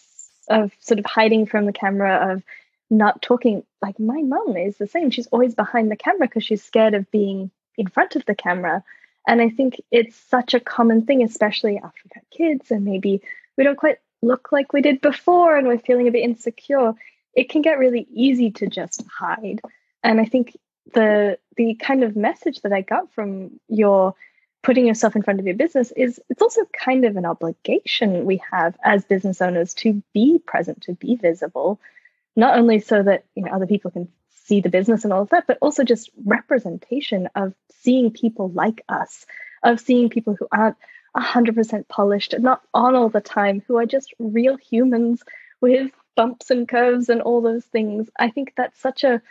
of 0.48 0.72
sort 0.78 0.98
of 0.98 1.06
hiding 1.06 1.46
from 1.46 1.66
the 1.66 1.72
camera, 1.72 2.32
of 2.32 2.42
not 2.90 3.23
talking. 3.23 3.64
Like 3.80 3.99
my 3.99 4.23
mom 4.23 4.56
is 4.56 4.76
the 4.76 4.87
same. 4.87 5.11
She's 5.11 5.28
always 5.28 5.54
behind 5.54 5.90
the 5.90 5.97
camera 5.97 6.26
because 6.26 6.44
she's 6.44 6.62
scared 6.62 6.94
of 6.94 7.11
being 7.11 7.50
in 7.78 7.87
front 7.88 8.16
of 8.16 8.25
the 8.26 8.35
camera. 8.35 8.82
And 9.26 9.40
I 9.40 9.49
think 9.49 9.80
it's 9.90 10.16
such 10.16 10.54
a 10.54 10.61
common 10.61 11.06
thing, 11.06 11.23
especially 11.23 11.76
after 11.76 12.00
we've 12.04 12.12
had 12.14 12.30
kids 12.30 12.70
and 12.70 12.85
maybe 12.85 13.23
we 13.56 13.64
don't 13.64 13.76
quite 13.76 13.99
look 14.23 14.50
like 14.52 14.73
we 14.73 14.82
did 14.82 15.00
before 15.00 15.56
and 15.56 15.66
we're 15.66 15.78
feeling 15.78 16.09
a 16.09 16.12
bit 16.12 16.25
insecure, 16.25 16.94
it 17.35 17.49
can 17.49 17.62
get 17.62 17.78
really 17.78 18.06
easy 18.12 18.50
to 18.50 18.66
just 18.66 19.04
hide. 19.06 19.61
And 20.02 20.20
I 20.20 20.25
think 20.25 20.56
the 20.94 21.38
the 21.56 21.75
kind 21.75 22.02
of 22.02 22.16
message 22.16 22.62
that 22.62 22.73
I 22.73 22.80
got 22.80 23.12
from 23.12 23.61
your 23.68 24.14
putting 24.62 24.87
yourself 24.87 25.16
in 25.16 25.23
front 25.23 25.40
of 25.40 25.47
your 25.47 25.54
business 25.54 25.90
is 25.92 26.20
it's 26.28 26.42
also 26.42 26.62
kind 26.73 27.04
of 27.04 27.16
an 27.16 27.25
obligation 27.25 28.26
we 28.26 28.42
have 28.50 28.76
as 28.85 29.04
business 29.04 29.40
owners 29.40 29.73
to 29.75 30.02
be 30.12 30.38
present, 30.38 30.82
to 30.82 30.92
be 30.94 31.16
visible, 31.16 31.80
not 32.37 32.58
only 32.58 32.80
so 32.80 33.02
that 33.02 33.25
you 33.34 33.44
know 33.44 33.52
other 33.52 33.66
people 33.66 33.90
can 33.90 34.08
see 34.44 34.60
the 34.60 34.70
business 34.70 35.04
and 35.04 35.12
all 35.12 35.22
of 35.22 35.30
that, 35.30 35.46
but 35.46 35.58
also 35.60 35.84
just 35.84 36.10
representation 36.25 37.28
of 37.34 37.54
seeing 37.70 38.10
people 38.10 38.50
like 38.50 38.82
us, 38.88 39.26
of 39.62 39.78
seeing 39.80 40.08
people 40.08 40.34
who 40.38 40.49
aren't 40.50 40.76
100% 41.16 41.88
polished, 41.88 42.34
not 42.38 42.62
on 42.75 42.94
all 42.94 43.08
the 43.08 43.20
time, 43.20 43.62
who 43.66 43.76
are 43.76 43.87
just 43.87 44.12
real 44.18 44.56
humans 44.56 45.22
with 45.60 45.90
bumps 46.16 46.50
and 46.50 46.68
curves 46.68 47.08
and 47.08 47.22
all 47.22 47.40
those 47.40 47.64
things. 47.64 48.08
I 48.18 48.30
think 48.30 48.52
that's 48.56 48.80
such 48.80 49.04
a 49.04 49.22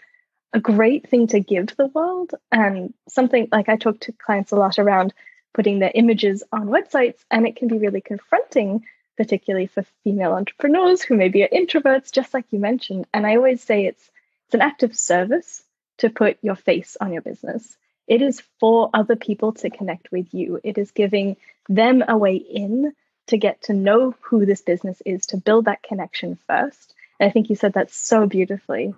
a 0.53 0.59
great 0.59 1.07
thing 1.07 1.27
to 1.27 1.39
give 1.39 1.67
to 1.67 1.77
the 1.77 1.87
world 1.87 2.31
and 2.51 2.93
something 3.07 3.47
like 3.51 3.69
I 3.69 3.75
talk 3.75 3.99
to 4.01 4.11
clients 4.13 4.51
a 4.51 4.55
lot 4.55 4.79
around 4.79 5.13
putting 5.53 5.79
their 5.79 5.91
images 5.93 6.43
on 6.51 6.67
websites 6.67 7.19
and 7.29 7.47
it 7.47 7.55
can 7.55 7.67
be 7.67 7.77
really 7.77 8.01
confronting 8.01 8.83
particularly 9.19 9.67
for 9.67 9.83
female 10.03 10.31
entrepreneurs 10.31 11.03
who 11.03 11.15
maybe 11.15 11.43
are 11.43 11.49
introverts 11.49 12.11
just 12.11 12.33
like 12.33 12.45
you 12.51 12.59
mentioned 12.59 13.05
and 13.13 13.27
I 13.27 13.35
always 13.35 13.61
say 13.61 13.85
it's 13.85 14.09
it's 14.45 14.55
an 14.55 14.61
act 14.61 14.81
of 14.83 14.95
service 14.95 15.61
to 15.99 16.09
put 16.09 16.37
your 16.41 16.55
face 16.55 16.97
on 16.99 17.13
your 17.13 17.21
business 17.21 17.77
it 18.09 18.23
is 18.23 18.41
for 18.59 18.89
other 18.91 19.15
people 19.15 19.53
to 19.53 19.69
connect 19.69 20.11
with 20.11 20.33
you. 20.33 20.59
It 20.63 20.79
is 20.79 20.89
giving 20.91 21.37
them 21.69 22.03
a 22.07 22.17
way 22.17 22.35
in 22.35 22.93
to 23.27 23.37
get 23.37 23.61
to 23.63 23.73
know 23.73 24.15
who 24.21 24.47
this 24.47 24.61
business 24.61 24.99
is, 25.05 25.27
to 25.27 25.37
build 25.37 25.65
that 25.65 25.83
connection 25.83 26.39
first. 26.47 26.95
And 27.19 27.29
I 27.29 27.31
think 27.31 27.51
you 27.51 27.55
said 27.55 27.73
that 27.73 27.91
so 27.91 28.25
beautifully. 28.25 28.95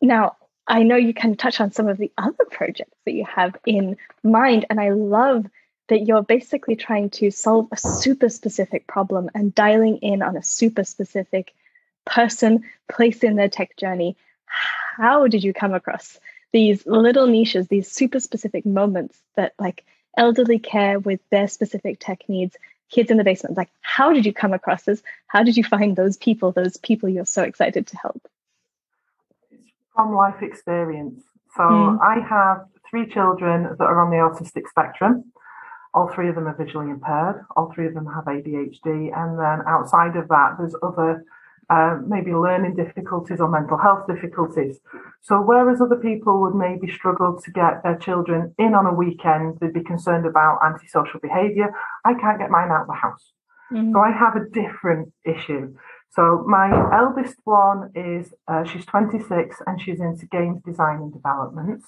Now, 0.00 0.36
I 0.66 0.84
know 0.84 0.96
you 0.96 1.12
can 1.12 1.36
touch 1.36 1.60
on 1.60 1.70
some 1.70 1.86
of 1.86 1.98
the 1.98 2.10
other 2.16 2.46
projects 2.50 2.96
that 3.04 3.12
you 3.12 3.26
have 3.26 3.54
in 3.66 3.98
mind. 4.24 4.64
And 4.70 4.80
I 4.80 4.90
love 4.90 5.44
that 5.90 6.06
you're 6.06 6.22
basically 6.22 6.76
trying 6.76 7.10
to 7.10 7.30
solve 7.30 7.68
a 7.72 7.76
super 7.76 8.28
specific 8.28 8.86
problem 8.86 9.28
and 9.34 9.54
dialing 9.54 9.96
in 9.98 10.22
on 10.22 10.36
a 10.36 10.42
super 10.42 10.84
specific 10.84 11.52
person, 12.06 12.64
place 12.88 13.22
in 13.24 13.34
their 13.34 13.48
tech 13.48 13.76
journey. 13.76 14.16
How 14.96 15.26
did 15.26 15.42
you 15.42 15.52
come 15.52 15.74
across 15.74 16.18
these 16.52 16.86
little 16.86 17.26
niches, 17.26 17.66
these 17.66 17.90
super 17.90 18.20
specific 18.20 18.64
moments 18.64 19.18
that 19.34 19.52
like 19.58 19.84
elderly 20.16 20.60
care 20.60 21.00
with 21.00 21.20
their 21.30 21.48
specific 21.48 21.98
tech 21.98 22.22
needs, 22.28 22.56
kids 22.88 23.10
in 23.10 23.16
the 23.16 23.24
basement? 23.24 23.56
Like, 23.56 23.70
how 23.80 24.12
did 24.12 24.24
you 24.24 24.32
come 24.32 24.52
across 24.52 24.84
this? 24.84 25.02
How 25.26 25.42
did 25.42 25.56
you 25.56 25.64
find 25.64 25.96
those 25.96 26.16
people, 26.16 26.52
those 26.52 26.76
people 26.76 27.08
you're 27.08 27.26
so 27.26 27.42
excited 27.42 27.88
to 27.88 27.96
help? 27.96 28.22
From 29.94 30.14
life 30.14 30.40
experience. 30.40 31.24
So 31.56 31.62
mm. 31.62 31.98
I 32.00 32.20
have 32.20 32.66
three 32.88 33.12
children 33.12 33.64
that 33.64 33.84
are 33.84 34.00
on 34.00 34.10
the 34.10 34.16
autistic 34.16 34.68
spectrum. 34.68 35.32
All 35.92 36.08
three 36.14 36.28
of 36.28 36.34
them 36.34 36.46
are 36.46 36.56
visually 36.56 36.90
impaired. 36.90 37.44
All 37.56 37.72
three 37.74 37.86
of 37.86 37.94
them 37.94 38.06
have 38.06 38.24
ADHD. 38.24 39.10
And 39.16 39.38
then 39.38 39.66
outside 39.66 40.16
of 40.16 40.28
that, 40.28 40.56
there's 40.58 40.74
other 40.82 41.24
uh, 41.70 41.98
maybe 42.06 42.32
learning 42.32 42.74
difficulties 42.74 43.40
or 43.40 43.48
mental 43.48 43.78
health 43.78 44.04
difficulties. 44.08 44.80
So, 45.20 45.40
whereas 45.40 45.80
other 45.80 45.96
people 45.96 46.40
would 46.40 46.54
maybe 46.54 46.92
struggle 46.92 47.40
to 47.40 47.50
get 47.52 47.82
their 47.84 47.96
children 47.96 48.52
in 48.58 48.74
on 48.74 48.86
a 48.86 48.92
weekend, 48.92 49.58
they'd 49.60 49.72
be 49.72 49.84
concerned 49.84 50.26
about 50.26 50.58
antisocial 50.64 51.20
behaviour. 51.20 51.72
I 52.04 52.14
can't 52.14 52.40
get 52.40 52.50
mine 52.50 52.70
out 52.70 52.82
of 52.82 52.86
the 52.88 52.94
house. 52.94 53.32
Mm-hmm. 53.72 53.92
So, 53.92 54.00
I 54.00 54.10
have 54.10 54.34
a 54.34 54.48
different 54.50 55.12
issue. 55.24 55.76
So, 56.10 56.44
my 56.48 56.68
eldest 56.92 57.36
one 57.44 57.90
is 57.94 58.34
uh, 58.48 58.64
she's 58.64 58.84
26 58.86 59.62
and 59.66 59.80
she's 59.80 60.00
into 60.00 60.26
games 60.26 60.60
design 60.66 60.96
and 60.96 61.12
development. 61.12 61.84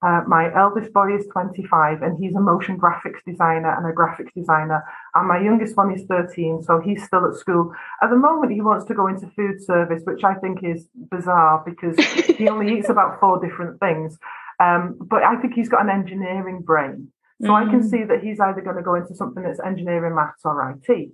Uh, 0.00 0.22
my 0.28 0.54
eldest 0.56 0.92
boy 0.92 1.16
is 1.16 1.26
25 1.32 2.02
and 2.02 2.22
he's 2.22 2.34
a 2.36 2.40
motion 2.40 2.78
graphics 2.78 3.18
designer 3.26 3.74
and 3.76 3.84
a 3.84 3.92
graphics 3.92 4.32
designer. 4.32 4.84
And 5.14 5.26
my 5.26 5.40
youngest 5.40 5.76
one 5.76 5.92
is 5.92 6.04
13, 6.08 6.62
so 6.62 6.80
he's 6.80 7.02
still 7.02 7.26
at 7.26 7.34
school. 7.34 7.72
At 8.00 8.10
the 8.10 8.16
moment, 8.16 8.52
he 8.52 8.60
wants 8.60 8.84
to 8.86 8.94
go 8.94 9.08
into 9.08 9.26
food 9.34 9.60
service, 9.60 10.02
which 10.04 10.22
I 10.22 10.34
think 10.34 10.62
is 10.62 10.86
bizarre 10.94 11.64
because 11.66 11.98
he 12.36 12.48
only 12.48 12.72
eats 12.78 12.88
about 12.88 13.18
four 13.18 13.40
different 13.44 13.80
things. 13.80 14.18
Um, 14.60 14.96
but 15.00 15.24
I 15.24 15.36
think 15.40 15.54
he's 15.54 15.68
got 15.68 15.82
an 15.82 15.90
engineering 15.90 16.62
brain. 16.62 17.08
So 17.42 17.48
mm. 17.48 17.66
I 17.66 17.70
can 17.70 17.80
mm. 17.80 17.90
see 17.90 18.04
that 18.04 18.22
he's 18.22 18.38
either 18.38 18.60
going 18.60 18.76
to 18.76 18.82
go 18.82 18.94
into 18.94 19.16
something 19.16 19.42
that's 19.42 19.60
engineering, 19.60 20.14
maths, 20.14 20.42
or 20.44 20.70
IT. 20.70 21.10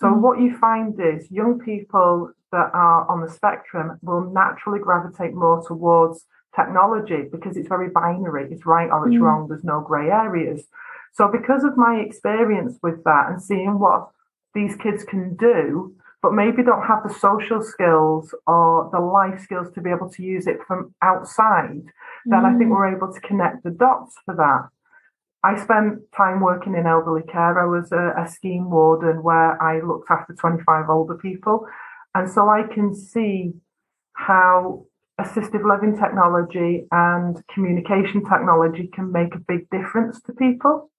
So 0.00 0.06
mm. 0.06 0.20
what 0.20 0.38
you 0.40 0.56
find 0.58 0.98
is 1.00 1.30
young 1.30 1.58
people 1.58 2.32
that 2.52 2.70
are 2.74 3.10
on 3.10 3.20
the 3.20 3.30
spectrum 3.30 3.98
will 4.02 4.30
naturally 4.32 4.80
gravitate 4.80 5.34
more 5.34 5.62
towards 5.66 6.26
technology 6.58 7.22
because 7.30 7.56
it's 7.56 7.68
very 7.68 7.90
binary. 7.90 8.48
It's 8.50 8.66
right 8.66 8.90
or 8.90 9.06
it's 9.06 9.16
mm. 9.16 9.22
wrong. 9.22 9.48
There's 9.48 9.64
no 9.64 9.80
grey 9.80 10.08
areas. 10.10 10.64
So 11.12 11.28
because 11.28 11.64
of 11.64 11.76
my 11.76 12.02
experience 12.06 12.78
with 12.82 13.04
that 13.04 13.26
and 13.28 13.42
seeing 13.42 13.78
what 13.78 14.08
these 14.54 14.76
kids 14.76 15.04
can 15.04 15.36
do, 15.36 15.94
but 16.22 16.32
maybe 16.32 16.62
don't 16.62 16.86
have 16.86 17.02
the 17.06 17.14
social 17.14 17.62
skills 17.62 18.34
or 18.46 18.90
the 18.92 19.00
life 19.00 19.40
skills 19.40 19.68
to 19.74 19.80
be 19.80 19.90
able 19.90 20.10
to 20.10 20.22
use 20.22 20.46
it 20.46 20.58
from 20.66 20.94
outside, 21.02 21.84
then 22.26 22.44
I 22.44 22.50
think 22.58 22.70
mm. 22.70 22.72
we're 22.72 22.96
able 22.96 23.12
to 23.12 23.20
connect 23.20 23.62
the 23.62 23.70
dots 23.70 24.14
for 24.24 24.34
that. 24.34 24.68
I 25.44 25.56
spent 25.62 26.00
time 26.16 26.40
working 26.40 26.74
in 26.74 26.86
elderly 26.86 27.22
care. 27.22 27.58
I 27.58 27.66
was 27.66 27.92
a, 27.92 28.12
a 28.20 28.28
scheme 28.28 28.70
warden 28.70 29.22
where 29.22 29.60
I 29.62 29.80
looked 29.80 30.10
after 30.10 30.34
25 30.34 30.90
older 30.90 31.14
people. 31.14 31.66
And 32.14 32.28
so 32.28 32.48
I 32.48 32.62
can 32.74 32.94
see 32.94 33.52
how 34.14 34.86
assistive 35.20 35.64
living 35.68 35.98
technology 35.98 36.86
and 36.92 37.42
communication 37.52 38.24
technology 38.24 38.88
can 38.94 39.10
make 39.10 39.34
a 39.34 39.38
big 39.38 39.68
difference 39.70 40.20
to 40.22 40.32
people. 40.32 40.90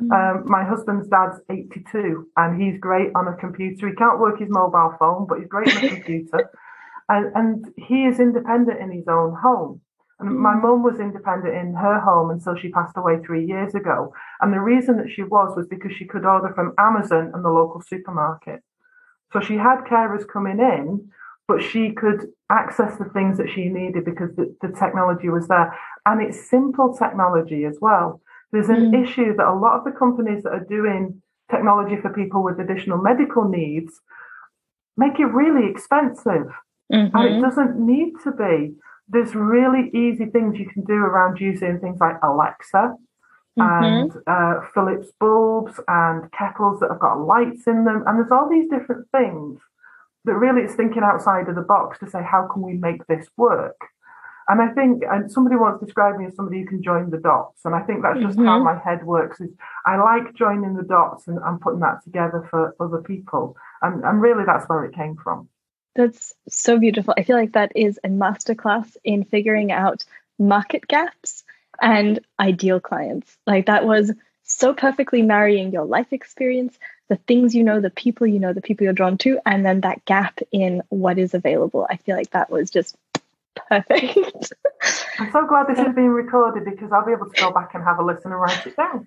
Mm. 0.00 0.12
Um, 0.12 0.50
my 0.50 0.64
husband's 0.64 1.08
dad's 1.08 1.40
82 1.50 2.28
and 2.36 2.60
he's 2.60 2.78
great 2.80 3.10
on 3.14 3.28
a 3.28 3.36
computer. 3.36 3.88
He 3.88 3.94
can't 3.94 4.20
work 4.20 4.38
his 4.38 4.50
mobile 4.50 4.94
phone, 4.98 5.26
but 5.26 5.38
he's 5.38 5.48
great 5.48 5.74
on 5.76 5.84
a 5.84 5.88
computer. 5.88 6.50
And, 7.08 7.32
and 7.34 7.66
he 7.76 8.04
is 8.04 8.20
independent 8.20 8.80
in 8.80 8.90
his 8.90 9.06
own 9.08 9.34
home. 9.34 9.82
And 10.20 10.30
mm. 10.30 10.36
my 10.38 10.54
mum 10.54 10.82
was 10.82 11.00
independent 11.00 11.54
in 11.54 11.74
her 11.74 12.00
home 12.00 12.30
until 12.30 12.56
she 12.56 12.70
passed 12.70 12.96
away 12.96 13.18
three 13.18 13.44
years 13.44 13.74
ago. 13.74 14.14
And 14.40 14.52
the 14.52 14.60
reason 14.60 14.96
that 14.98 15.10
she 15.10 15.24
was 15.24 15.54
was 15.56 15.66
because 15.66 15.92
she 15.92 16.06
could 16.06 16.24
order 16.24 16.54
from 16.54 16.74
Amazon 16.78 17.32
and 17.34 17.44
the 17.44 17.50
local 17.50 17.82
supermarket. 17.82 18.62
So 19.32 19.40
she 19.40 19.56
had 19.56 19.84
carers 19.84 20.26
coming 20.26 20.60
in, 20.60 21.10
but 21.48 21.62
she 21.62 21.92
could 21.92 22.26
access 22.50 22.96
the 22.98 23.04
things 23.06 23.38
that 23.38 23.48
she 23.52 23.64
needed 23.68 24.04
because 24.04 24.34
the, 24.36 24.54
the 24.60 24.68
technology 24.78 25.28
was 25.28 25.48
there. 25.48 25.76
And 26.06 26.22
it's 26.22 26.48
simple 26.48 26.96
technology 26.96 27.64
as 27.64 27.78
well. 27.80 28.20
There's 28.52 28.68
an 28.68 28.92
mm. 28.92 29.02
issue 29.02 29.34
that 29.36 29.46
a 29.46 29.54
lot 29.54 29.78
of 29.78 29.84
the 29.84 29.98
companies 29.98 30.42
that 30.42 30.52
are 30.52 30.64
doing 30.64 31.22
technology 31.50 31.96
for 32.00 32.10
people 32.10 32.42
with 32.42 32.60
additional 32.60 32.98
medical 32.98 33.48
needs 33.48 34.00
make 34.96 35.18
it 35.18 35.26
really 35.26 35.70
expensive. 35.70 36.52
Mm-hmm. 36.92 37.16
And 37.16 37.36
it 37.36 37.40
doesn't 37.40 37.78
need 37.78 38.12
to 38.24 38.32
be. 38.32 38.74
There's 39.08 39.34
really 39.34 39.90
easy 39.94 40.26
things 40.26 40.58
you 40.58 40.68
can 40.68 40.84
do 40.84 40.94
around 40.94 41.40
using 41.40 41.80
things 41.80 41.98
like 42.00 42.16
Alexa 42.22 42.94
mm-hmm. 43.58 43.62
and 43.62 44.12
uh, 44.26 44.60
Philips 44.74 45.08
bulbs 45.18 45.80
and 45.88 46.30
kettles 46.32 46.80
that 46.80 46.90
have 46.90 47.00
got 47.00 47.20
lights 47.20 47.66
in 47.66 47.84
them. 47.84 48.04
And 48.06 48.18
there's 48.18 48.30
all 48.30 48.48
these 48.48 48.68
different 48.68 49.06
things 49.10 49.60
that 50.24 50.34
really 50.34 50.62
it's 50.62 50.74
thinking 50.74 51.02
outside 51.02 51.48
of 51.48 51.54
the 51.54 51.62
box 51.62 51.98
to 51.98 52.08
say, 52.08 52.22
how 52.22 52.48
can 52.52 52.62
we 52.62 52.74
make 52.74 53.06
this 53.06 53.26
work? 53.36 53.76
And 54.48 54.60
I 54.60 54.68
think, 54.68 55.02
and 55.08 55.30
somebody 55.30 55.56
once 55.56 55.80
described 55.80 56.18
me 56.18 56.26
as 56.26 56.34
somebody 56.34 56.60
who 56.60 56.66
can 56.66 56.82
join 56.82 57.10
the 57.10 57.18
dots. 57.18 57.64
And 57.64 57.74
I 57.74 57.80
think 57.82 58.02
that's 58.02 58.20
just 58.20 58.36
mm-hmm. 58.36 58.46
how 58.46 58.62
my 58.62 58.78
head 58.78 59.04
works 59.04 59.40
is 59.40 59.50
I 59.86 59.96
like 59.96 60.34
joining 60.34 60.74
the 60.74 60.82
dots 60.82 61.28
and, 61.28 61.38
and 61.44 61.60
putting 61.60 61.80
that 61.80 62.02
together 62.02 62.46
for 62.50 62.74
other 62.80 62.98
people. 62.98 63.56
And, 63.82 64.04
and 64.04 64.20
really 64.20 64.44
that's 64.44 64.68
where 64.68 64.84
it 64.84 64.94
came 64.94 65.16
from. 65.16 65.48
That's 65.94 66.34
so 66.48 66.78
beautiful. 66.78 67.14
I 67.16 67.22
feel 67.22 67.36
like 67.36 67.52
that 67.52 67.72
is 67.76 68.00
a 68.02 68.08
masterclass 68.08 68.96
in 69.04 69.24
figuring 69.24 69.70
out 69.70 70.04
market 70.38 70.88
gaps 70.88 71.44
and 71.80 72.20
ideal 72.40 72.80
clients. 72.80 73.36
Like 73.46 73.66
that 73.66 73.86
was 73.86 74.12
so 74.42 74.74
perfectly 74.74 75.22
marrying 75.22 75.72
your 75.72 75.84
life 75.84 76.12
experience, 76.12 76.78
the 77.12 77.18
things 77.28 77.54
you 77.54 77.62
know, 77.62 77.78
the 77.78 77.90
people 77.90 78.26
you 78.26 78.38
know, 78.38 78.54
the 78.54 78.62
people 78.62 78.84
you're 78.84 78.94
drawn 78.94 79.18
to, 79.18 79.38
and 79.44 79.66
then 79.66 79.82
that 79.82 80.02
gap 80.06 80.38
in 80.50 80.82
what 80.88 81.18
is 81.18 81.34
available. 81.34 81.86
I 81.90 81.98
feel 81.98 82.16
like 82.16 82.30
that 82.30 82.48
was 82.48 82.70
just 82.70 82.96
perfect. 83.68 84.16
I'm 85.18 85.30
so 85.30 85.46
glad 85.46 85.66
this 85.68 85.78
is 85.78 85.94
being 85.94 86.08
recorded 86.08 86.64
because 86.64 86.90
I'll 86.90 87.04
be 87.04 87.12
able 87.12 87.28
to 87.28 87.38
go 87.38 87.50
back 87.50 87.74
and 87.74 87.84
have 87.84 87.98
a 87.98 88.02
listen 88.02 88.32
and 88.32 88.40
write 88.40 88.66
it 88.66 88.78
down. 88.78 89.06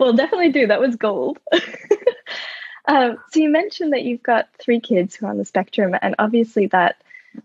Well, 0.00 0.12
definitely 0.12 0.50
do. 0.50 0.66
That 0.66 0.80
was 0.80 0.96
gold. 0.96 1.38
um, 2.88 3.18
so 3.30 3.38
you 3.38 3.48
mentioned 3.48 3.92
that 3.92 4.02
you've 4.02 4.24
got 4.24 4.48
three 4.58 4.80
kids 4.80 5.14
who 5.14 5.26
are 5.26 5.30
on 5.30 5.38
the 5.38 5.44
spectrum, 5.44 5.94
and 6.02 6.16
obviously 6.18 6.66
that 6.66 6.96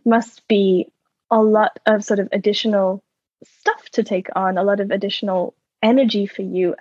must 0.04 0.48
be 0.48 0.92
a 1.30 1.40
lot 1.40 1.80
of 1.86 2.04
sort 2.04 2.20
of 2.20 2.30
additional 2.32 3.04
stuff 3.44 3.88
to 3.92 4.04
take 4.04 4.30
on, 4.36 4.58
a 4.58 4.64
lot 4.64 4.80
of 4.80 4.90
additional 4.90 5.54
energy 5.84 6.26
for 6.26 6.42
you. 6.42 6.74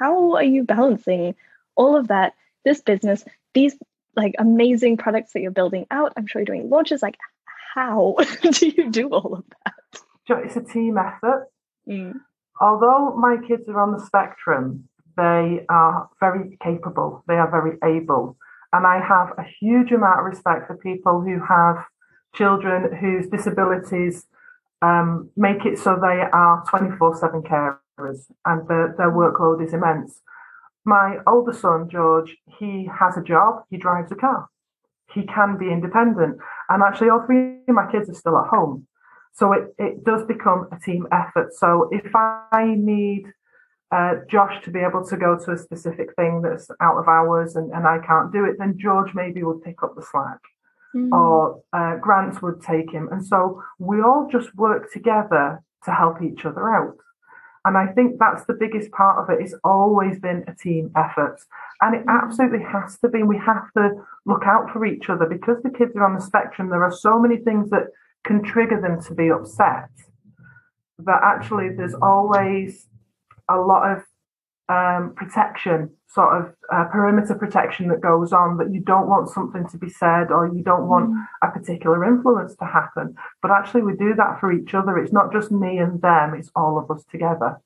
How 0.00 0.32
are 0.36 0.42
you 0.42 0.64
balancing 0.64 1.34
all 1.76 1.94
of 1.94 2.08
that, 2.08 2.34
this 2.64 2.80
business, 2.80 3.22
these 3.52 3.76
like 4.16 4.34
amazing 4.38 4.96
products 4.96 5.34
that 5.34 5.40
you're 5.40 5.50
building 5.50 5.86
out? 5.90 6.14
I'm 6.16 6.26
sure 6.26 6.40
you're 6.40 6.46
doing 6.46 6.70
launches. 6.70 7.02
Like, 7.02 7.18
how 7.74 8.16
do 8.50 8.68
you 8.68 8.90
do 8.90 9.08
all 9.10 9.34
of 9.34 9.44
that? 9.64 10.44
It's 10.44 10.56
a 10.56 10.62
team 10.62 10.96
effort. 10.96 11.48
Mm. 11.88 12.14
Although 12.60 13.14
my 13.16 13.36
kids 13.46 13.68
are 13.68 13.80
on 13.80 13.92
the 13.92 14.04
spectrum, 14.04 14.88
they 15.16 15.66
are 15.68 16.08
very 16.18 16.56
capable, 16.62 17.22
they 17.28 17.34
are 17.34 17.50
very 17.50 17.76
able. 17.84 18.36
And 18.72 18.86
I 18.86 19.04
have 19.04 19.32
a 19.36 19.42
huge 19.60 19.90
amount 19.92 20.20
of 20.20 20.24
respect 20.24 20.66
for 20.66 20.76
people 20.76 21.20
who 21.20 21.40
have 21.44 21.84
children 22.34 22.96
whose 22.96 23.28
disabilities 23.28 24.26
um, 24.82 25.28
make 25.36 25.66
it 25.66 25.78
so 25.78 25.96
they 25.96 26.22
are 26.32 26.64
24 26.70 27.16
7 27.16 27.42
carers 27.42 27.76
and 28.44 28.66
the, 28.68 28.94
their 28.96 29.10
workload 29.10 29.64
is 29.64 29.72
immense. 29.72 30.20
My 30.84 31.18
older 31.26 31.52
son, 31.52 31.88
George, 31.90 32.36
he 32.58 32.88
has 32.98 33.16
a 33.16 33.22
job, 33.22 33.64
he 33.70 33.76
drives 33.76 34.10
a 34.12 34.14
car, 34.14 34.48
he 35.14 35.22
can 35.24 35.58
be 35.58 35.70
independent. 35.70 36.38
And 36.68 36.82
actually, 36.82 37.10
all 37.10 37.24
three 37.26 37.60
of 37.68 37.74
my 37.74 37.90
kids 37.90 38.08
are 38.08 38.14
still 38.14 38.38
at 38.38 38.48
home. 38.48 38.86
So 39.32 39.52
it, 39.52 39.74
it 39.78 40.04
does 40.04 40.24
become 40.24 40.68
a 40.72 40.78
team 40.78 41.06
effort. 41.12 41.54
So 41.54 41.88
if 41.92 42.10
I 42.14 42.74
need 42.76 43.24
uh, 43.92 44.14
Josh 44.28 44.62
to 44.64 44.70
be 44.70 44.80
able 44.80 45.04
to 45.06 45.16
go 45.16 45.38
to 45.44 45.52
a 45.52 45.58
specific 45.58 46.14
thing 46.14 46.42
that's 46.42 46.68
out 46.80 46.98
of 46.98 47.08
hours 47.08 47.56
and, 47.56 47.72
and 47.72 47.86
I 47.86 47.98
can't 48.06 48.32
do 48.32 48.44
it, 48.44 48.56
then 48.58 48.78
George 48.78 49.14
maybe 49.14 49.42
would 49.42 49.62
pick 49.62 49.82
up 49.82 49.94
the 49.96 50.02
slack. 50.02 50.40
Mm. 50.94 51.12
Or 51.12 51.62
uh, 51.72 51.96
Grant 52.00 52.42
would 52.42 52.62
take 52.62 52.90
him. 52.90 53.08
And 53.12 53.24
so 53.24 53.62
we 53.78 54.00
all 54.00 54.28
just 54.30 54.54
work 54.56 54.92
together 54.92 55.62
to 55.84 55.90
help 55.92 56.22
each 56.22 56.44
other 56.44 56.68
out. 56.68 56.96
And 57.64 57.76
I 57.76 57.88
think 57.88 58.18
that's 58.18 58.44
the 58.46 58.54
biggest 58.54 58.90
part 58.92 59.18
of 59.18 59.28
it. 59.28 59.42
It's 59.42 59.54
always 59.64 60.18
been 60.18 60.44
a 60.48 60.54
team 60.54 60.90
effort. 60.96 61.38
And 61.82 61.94
it 61.94 62.06
mm-hmm. 62.06 62.24
absolutely 62.24 62.64
has 62.64 62.98
to 63.00 63.08
be. 63.08 63.22
We 63.22 63.38
have 63.38 63.70
to 63.76 63.90
look 64.24 64.44
out 64.46 64.70
for 64.70 64.86
each 64.86 65.10
other 65.10 65.26
because 65.26 65.62
the 65.62 65.70
kids 65.70 65.94
are 65.96 66.04
on 66.04 66.14
the 66.14 66.20
spectrum. 66.20 66.70
There 66.70 66.84
are 66.84 66.92
so 66.92 67.18
many 67.18 67.36
things 67.36 67.70
that 67.70 67.88
can 68.24 68.42
trigger 68.42 68.80
them 68.80 69.02
to 69.04 69.14
be 69.14 69.30
upset, 69.30 69.88
that 70.98 71.20
actually 71.22 71.70
there's 71.70 71.94
always 71.94 72.86
a 73.48 73.56
lot 73.56 73.90
of 73.90 74.02
um, 74.70 75.14
protection, 75.16 75.90
sort 76.06 76.40
of 76.40 76.54
uh, 76.72 76.84
perimeter 76.84 77.34
protection 77.34 77.88
that 77.88 78.00
goes 78.00 78.32
on, 78.32 78.56
that 78.58 78.72
you 78.72 78.80
don't 78.80 79.08
want 79.08 79.28
something 79.28 79.66
to 79.68 79.76
be 79.76 79.90
said 79.90 80.30
or 80.30 80.46
you 80.54 80.62
don't 80.62 80.86
want 80.86 81.10
mm. 81.10 81.26
a 81.42 81.50
particular 81.50 82.04
influence 82.04 82.54
to 82.56 82.64
happen. 82.64 83.16
But 83.42 83.50
actually, 83.50 83.82
we 83.82 83.96
do 83.96 84.14
that 84.14 84.38
for 84.38 84.52
each 84.52 84.72
other. 84.72 84.96
It's 84.96 85.12
not 85.12 85.32
just 85.32 85.50
me 85.50 85.78
and 85.78 86.00
them, 86.00 86.34
it's 86.34 86.50
all 86.54 86.78
of 86.78 86.88
us 86.90 87.04
together. 87.10 87.60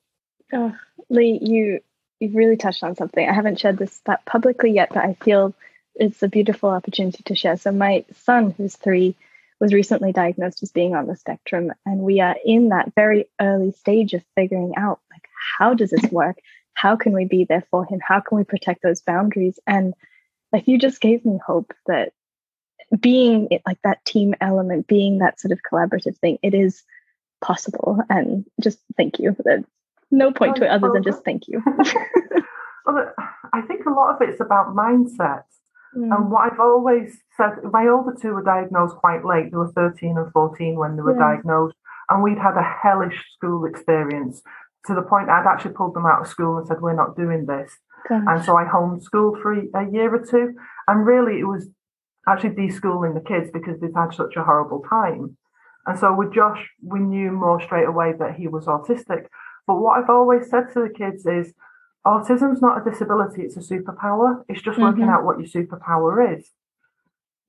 Oh, 0.51 0.75
Lee, 1.09 1.39
you 1.41 1.79
you've 2.19 2.35
really 2.35 2.57
touched 2.57 2.83
on 2.83 2.95
something. 2.95 3.27
I 3.27 3.33
haven't 3.33 3.59
shared 3.59 3.77
this 3.77 4.01
that 4.05 4.25
publicly 4.25 4.71
yet, 4.71 4.89
but 4.89 5.03
I 5.03 5.13
feel 5.13 5.53
it's 5.93 6.23
a 6.23 6.27
beautiful 6.27 6.69
opportunity 6.69 7.21
to 7.23 7.35
share. 7.35 7.57
So 7.57 7.71
my 7.71 8.03
son, 8.13 8.51
who's 8.57 8.75
three, 8.75 9.15
was 9.59 9.73
recently 9.73 10.11
diagnosed 10.11 10.63
as 10.63 10.71
being 10.71 10.95
on 10.95 11.05
the 11.05 11.15
spectrum, 11.15 11.71
and 11.85 11.99
we 11.99 12.19
are 12.19 12.35
in 12.43 12.69
that 12.69 12.93
very 12.95 13.27
early 13.39 13.73
stage 13.73 14.13
of 14.13 14.23
figuring 14.35 14.73
out 14.75 14.99
like 15.11 15.27
how 15.59 15.75
does 15.75 15.91
this 15.91 16.11
work? 16.11 16.37
How 16.75 16.95
can 16.95 17.13
we 17.13 17.25
be 17.25 17.45
there 17.45 17.65
for 17.71 17.85
him? 17.85 17.99
How 18.05 18.19
can 18.19 18.37
we 18.37 18.43
protect 18.43 18.83
those 18.83 19.01
boundaries? 19.01 19.59
And 19.65 19.93
like 20.53 20.67
you 20.67 20.77
just 20.77 21.01
gave 21.01 21.25
me 21.25 21.39
hope 21.45 21.73
that 21.87 22.13
being 22.99 23.47
it, 23.51 23.61
like 23.65 23.79
that 23.83 24.03
team 24.05 24.35
element, 24.41 24.87
being 24.87 25.17
that 25.19 25.39
sort 25.39 25.51
of 25.51 25.59
collaborative 25.69 26.17
thing, 26.17 26.37
it 26.43 26.53
is 26.53 26.83
possible. 27.41 27.99
And 28.09 28.45
just 28.61 28.79
thank 28.97 29.19
you. 29.19 29.35
There's 29.43 29.63
no 30.11 30.31
point 30.31 30.57
to 30.57 30.65
it 30.65 30.69
other 30.69 30.91
than 30.93 31.03
just 31.03 31.23
thank 31.23 31.47
you. 31.47 31.63
well, 32.85 33.13
I 33.53 33.61
think 33.61 33.85
a 33.85 33.89
lot 33.89 34.15
of 34.15 34.27
it's 34.27 34.41
about 34.41 34.75
mindset. 34.75 35.43
Mm. 35.97 36.15
And 36.15 36.31
what 36.31 36.51
I've 36.51 36.59
always 36.59 37.17
said, 37.37 37.51
my 37.71 37.87
older 37.87 38.15
two 38.19 38.33
were 38.33 38.43
diagnosed 38.43 38.97
quite 38.97 39.25
late. 39.25 39.51
They 39.51 39.57
were 39.57 39.71
13 39.71 40.17
and 40.17 40.31
14 40.31 40.75
when 40.75 40.95
they 40.95 41.01
were 41.01 41.17
yeah. 41.17 41.35
diagnosed. 41.35 41.75
And 42.09 42.21
we'd 42.21 42.37
had 42.37 42.57
a 42.57 42.63
hellish 42.63 43.19
school 43.33 43.65
experience 43.65 44.41
to 44.87 44.95
the 44.95 45.01
point 45.01 45.29
I'd 45.29 45.47
actually 45.47 45.73
pulled 45.73 45.95
them 45.95 46.05
out 46.05 46.21
of 46.21 46.27
school 46.27 46.57
and 46.57 46.67
said, 46.67 46.81
We're 46.81 46.95
not 46.95 47.15
doing 47.15 47.45
this. 47.45 47.71
Gosh. 48.07 48.23
And 48.27 48.45
so 48.45 48.57
I 48.57 48.65
homeschooled 48.65 49.41
for 49.41 49.53
a 49.53 49.91
year 49.91 50.13
or 50.13 50.25
two. 50.25 50.53
And 50.87 51.05
really, 51.05 51.39
it 51.39 51.45
was 51.45 51.67
actually 52.27 52.51
deschooling 52.51 53.13
the 53.13 53.21
kids 53.21 53.49
because 53.51 53.79
they'd 53.79 53.95
had 53.95 54.13
such 54.13 54.35
a 54.35 54.43
horrible 54.43 54.83
time. 54.87 55.37
And 55.85 55.99
so 55.99 56.15
with 56.15 56.33
Josh, 56.33 56.69
we 56.83 56.99
knew 56.99 57.31
more 57.31 57.61
straight 57.61 57.87
away 57.87 58.13
that 58.17 58.35
he 58.35 58.47
was 58.47 58.65
autistic. 58.65 59.27
But 59.67 59.79
what 59.79 59.99
I've 59.99 60.09
always 60.09 60.49
said 60.49 60.73
to 60.73 60.81
the 60.81 60.93
kids 60.95 61.25
is 61.25 61.53
autism's 62.05 62.61
not 62.61 62.85
a 62.85 62.89
disability, 62.89 63.43
it's 63.43 63.57
a 63.57 63.59
superpower. 63.59 64.43
It's 64.47 64.61
just 64.61 64.77
mm-hmm. 64.77 64.83
working 64.83 65.03
out 65.03 65.23
what 65.23 65.39
your 65.39 65.47
superpower 65.47 66.37
is. 66.37 66.45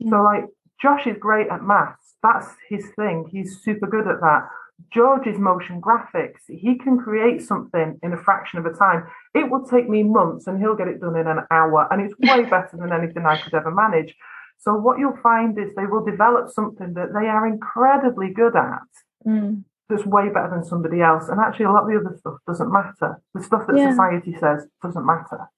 Mm-hmm. 0.02 0.10
So, 0.10 0.22
like, 0.22 0.44
Josh 0.80 1.06
is 1.06 1.16
great 1.18 1.48
at 1.48 1.62
maths. 1.62 2.14
That's 2.22 2.48
his 2.68 2.84
thing. 2.96 3.28
He's 3.30 3.60
super 3.62 3.86
good 3.86 4.06
at 4.06 4.20
that. 4.20 4.48
George 4.92 5.26
is 5.26 5.38
motion 5.38 5.80
graphics. 5.80 6.40
He 6.48 6.76
can 6.78 6.98
create 6.98 7.42
something 7.42 7.98
in 8.02 8.12
a 8.12 8.16
fraction 8.16 8.58
of 8.58 8.66
a 8.66 8.72
time. 8.72 9.06
It 9.34 9.50
will 9.50 9.64
take 9.66 9.88
me 9.88 10.02
months 10.02 10.46
and 10.46 10.58
he'll 10.58 10.76
get 10.76 10.88
it 10.88 11.00
done 11.00 11.16
in 11.16 11.26
an 11.26 11.40
hour. 11.50 11.88
And 11.90 12.02
it's 12.02 12.14
way 12.18 12.44
better 12.50 12.76
than 12.78 12.92
anything 12.92 13.26
I 13.26 13.40
could 13.40 13.54
ever 13.54 13.70
manage. 13.70 14.14
So, 14.58 14.74
what 14.74 14.98
you'll 14.98 15.18
find 15.22 15.58
is 15.58 15.74
they 15.76 15.86
will 15.86 16.04
develop 16.04 16.50
something 16.50 16.94
that 16.94 17.12
they 17.12 17.28
are 17.28 17.46
incredibly 17.46 18.32
good 18.32 18.56
at. 18.56 18.88
Mm 19.26 19.64
that's 19.88 20.04
way 20.04 20.28
better 20.28 20.50
than 20.50 20.64
somebody 20.64 21.00
else. 21.00 21.28
And 21.28 21.40
actually, 21.40 21.66
a 21.66 21.70
lot 21.70 21.84
of 21.84 21.88
the 21.88 22.00
other 22.00 22.16
stuff 22.18 22.34
doesn't 22.46 22.72
matter. 22.72 23.20
The 23.34 23.42
stuff 23.42 23.66
that 23.66 23.76
yeah. 23.76 23.90
society 23.90 24.36
says 24.38 24.66
doesn't 24.82 25.06
matter. 25.06 25.48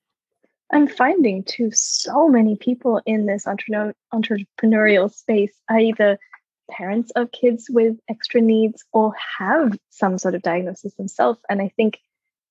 I'm 0.71 0.87
finding 0.87 1.45
too 1.45 1.71
so 1.73 2.29
many 2.29 2.57
people 2.57 3.01
in 3.07 3.25
this 3.25 3.47
entrepreneurial 3.47 5.11
space 5.13 5.55
either 5.71 6.19
parents 6.71 7.11
of 7.17 7.33
kids 7.33 7.67
with 7.69 7.97
extra 8.09 8.41
needs 8.41 8.85
or 8.93 9.15
have 9.39 9.79
some 9.91 10.19
sort 10.19 10.35
of 10.35 10.43
diagnosis 10.43 10.95
themselves. 10.95 11.41
And 11.49 11.61
I 11.61 11.73
think 11.77 12.01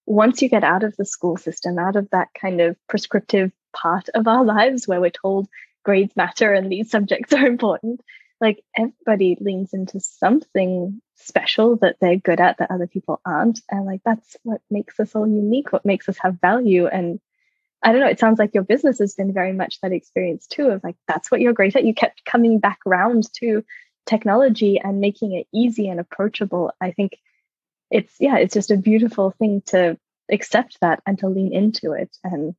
once 0.05 0.41
you 0.41 0.49
get 0.49 0.63
out 0.63 0.83
of 0.83 0.95
the 0.97 1.05
school 1.05 1.37
system, 1.37 1.77
out 1.77 1.95
of 1.95 2.09
that 2.11 2.29
kind 2.39 2.61
of 2.61 2.75
prescriptive 2.87 3.51
part 3.73 4.09
of 4.15 4.27
our 4.27 4.43
lives 4.43 4.87
where 4.87 5.01
we're 5.01 5.09
told 5.09 5.47
grades 5.83 6.15
matter 6.15 6.53
and 6.53 6.71
these 6.71 6.89
subjects 6.89 7.33
are 7.33 7.45
important, 7.45 8.01
like 8.39 8.63
everybody 8.75 9.37
leans 9.39 9.73
into 9.73 9.99
something 9.99 11.01
special 11.15 11.75
that 11.77 11.97
they're 11.99 12.17
good 12.17 12.39
at 12.39 12.57
that 12.59 12.71
other 12.71 12.87
people 12.87 13.19
aren't. 13.25 13.61
And 13.69 13.85
like 13.85 14.01
that's 14.05 14.37
what 14.43 14.61
makes 14.69 14.99
us 14.99 15.15
all 15.15 15.27
unique 15.27 15.73
what 15.73 15.85
makes 15.85 16.07
us 16.07 16.17
have 16.19 16.39
value. 16.39 16.87
And 16.87 17.19
i 17.83 17.91
don't 17.91 18.01
know 18.01 18.07
it 18.07 18.19
sounds 18.19 18.39
like 18.39 18.55
your 18.55 18.63
business 18.63 18.97
has 18.97 19.13
been 19.13 19.31
very 19.31 19.53
much 19.53 19.79
that 19.81 19.91
experience 19.91 20.47
too 20.47 20.65
of 20.69 20.83
like 20.83 20.95
that's 21.07 21.29
what 21.29 21.41
you're 21.41 21.53
great 21.53 21.75
at. 21.75 21.83
You 21.83 21.93
kept 21.93 22.25
coming 22.25 22.59
back 22.59 22.79
around 22.87 23.31
to 23.35 23.63
technology 24.07 24.79
and 24.79 24.99
making 24.99 25.33
it 25.33 25.47
easy 25.53 25.89
and 25.89 25.99
approachable 25.99 26.71
i 26.81 26.91
think 26.91 27.17
it's 27.91 28.15
yeah 28.19 28.37
it's 28.37 28.53
just 28.53 28.71
a 28.71 28.77
beautiful 28.77 29.31
thing 29.31 29.61
to 29.67 29.97
accept 30.31 30.77
that 30.81 31.01
and 31.05 31.19
to 31.19 31.27
lean 31.27 31.53
into 31.53 31.93
it. 31.93 32.15
And 32.23 32.55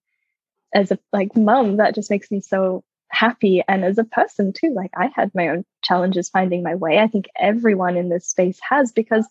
as 0.75 0.91
a 0.91 0.99
like 1.13 1.37
mom 1.37 1.79
that 1.79 1.95
just 1.95 2.11
makes 2.11 2.31
me 2.31 2.41
so 2.41 2.85
happy. 3.11 3.63
And 3.67 3.85
as 3.85 3.99
a 3.99 4.05
person 4.05 4.53
too 4.53 4.73
like 4.75 4.91
i 4.97 5.11
had 5.15 5.35
my 5.35 5.49
own 5.49 5.65
challenges 5.83 6.29
finding 6.29 6.63
my 6.63 6.75
way. 6.75 6.99
I 6.99 7.07
think 7.07 7.27
everyone 7.39 7.97
in 7.97 8.09
this 8.09 8.27
space 8.27 8.59
has 8.69 8.93
because 8.93 9.27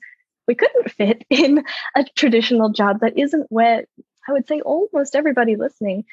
we 0.48 0.56
couldn't 0.56 0.92
fit 0.92 1.26
in 1.30 1.64
a 1.96 2.06
traditional 2.16 2.70
job 2.70 3.02
that 3.02 3.18
isn't 3.18 3.48
where 3.50 3.86
i 4.28 4.32
would 4.32 4.48
say 4.48 4.62
almost 4.62 5.16
everybody 5.16 5.56
listening 5.56 6.06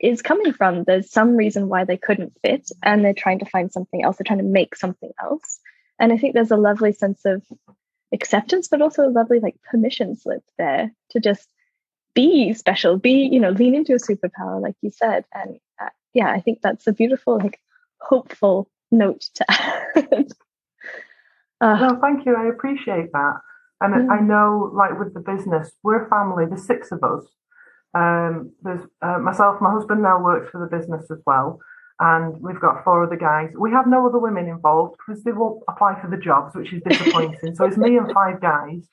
is 0.00 0.22
coming 0.22 0.52
from 0.52 0.84
there's 0.84 1.10
some 1.10 1.36
reason 1.36 1.68
why 1.68 1.84
they 1.84 1.96
couldn't 1.96 2.32
fit 2.42 2.70
and 2.82 3.04
they're 3.04 3.14
trying 3.14 3.38
to 3.38 3.46
find 3.46 3.72
something 3.72 4.04
else 4.04 4.16
they're 4.16 4.24
trying 4.24 4.38
to 4.38 4.44
make 4.44 4.76
something 4.76 5.10
else 5.22 5.60
and 5.98 6.12
i 6.12 6.18
think 6.18 6.34
there's 6.34 6.50
a 6.50 6.56
lovely 6.56 6.92
sense 6.92 7.24
of 7.24 7.42
acceptance 8.12 8.68
but 8.68 8.80
also 8.80 9.06
a 9.06 9.10
lovely 9.10 9.40
like 9.40 9.56
permission 9.70 10.16
slip 10.16 10.42
there 10.56 10.92
to 11.10 11.20
just 11.20 11.48
be 12.14 12.54
special 12.54 12.96
be 12.96 13.28
you 13.30 13.40
know 13.40 13.50
lean 13.50 13.74
into 13.74 13.92
a 13.92 13.98
superpower 13.98 14.60
like 14.62 14.76
you 14.82 14.90
said 14.90 15.24
and 15.34 15.58
uh, 15.80 15.88
yeah, 16.14 16.30
I 16.30 16.40
think 16.40 16.60
that's 16.62 16.86
a 16.86 16.92
beautiful, 16.92 17.38
like, 17.38 17.60
hopeful 18.00 18.68
note 18.90 19.22
to 19.34 19.44
add. 19.50 20.32
uh, 21.60 21.76
no, 21.76 21.98
thank 22.00 22.26
you. 22.26 22.34
I 22.36 22.48
appreciate 22.48 23.12
that. 23.12 23.34
And 23.80 23.94
yeah. 23.94 24.14
I 24.14 24.20
know, 24.20 24.72
like, 24.74 24.98
with 24.98 25.14
the 25.14 25.20
business, 25.20 25.70
we're 25.82 26.08
family, 26.08 26.44
the 26.46 26.58
six 26.58 26.90
of 26.90 27.04
us. 27.04 27.24
Um, 27.94 28.52
there's 28.62 28.84
uh, 29.02 29.18
myself, 29.18 29.60
my 29.60 29.72
husband 29.72 30.02
now 30.02 30.22
works 30.22 30.50
for 30.50 30.60
the 30.60 30.76
business 30.76 31.10
as 31.10 31.18
well. 31.26 31.60
And 32.00 32.40
we've 32.40 32.60
got 32.60 32.84
four 32.84 33.04
other 33.04 33.16
guys. 33.16 33.50
We 33.58 33.72
have 33.72 33.88
no 33.88 34.06
other 34.06 34.18
women 34.18 34.46
involved 34.46 34.96
because 34.98 35.24
they 35.24 35.32
won't 35.32 35.62
apply 35.68 36.00
for 36.00 36.08
the 36.08 36.16
jobs, 36.16 36.54
which 36.54 36.72
is 36.72 36.80
disappointing. 36.88 37.56
so 37.56 37.64
it's 37.64 37.76
me 37.76 37.96
and 37.96 38.12
five 38.12 38.40
guys. 38.40 38.88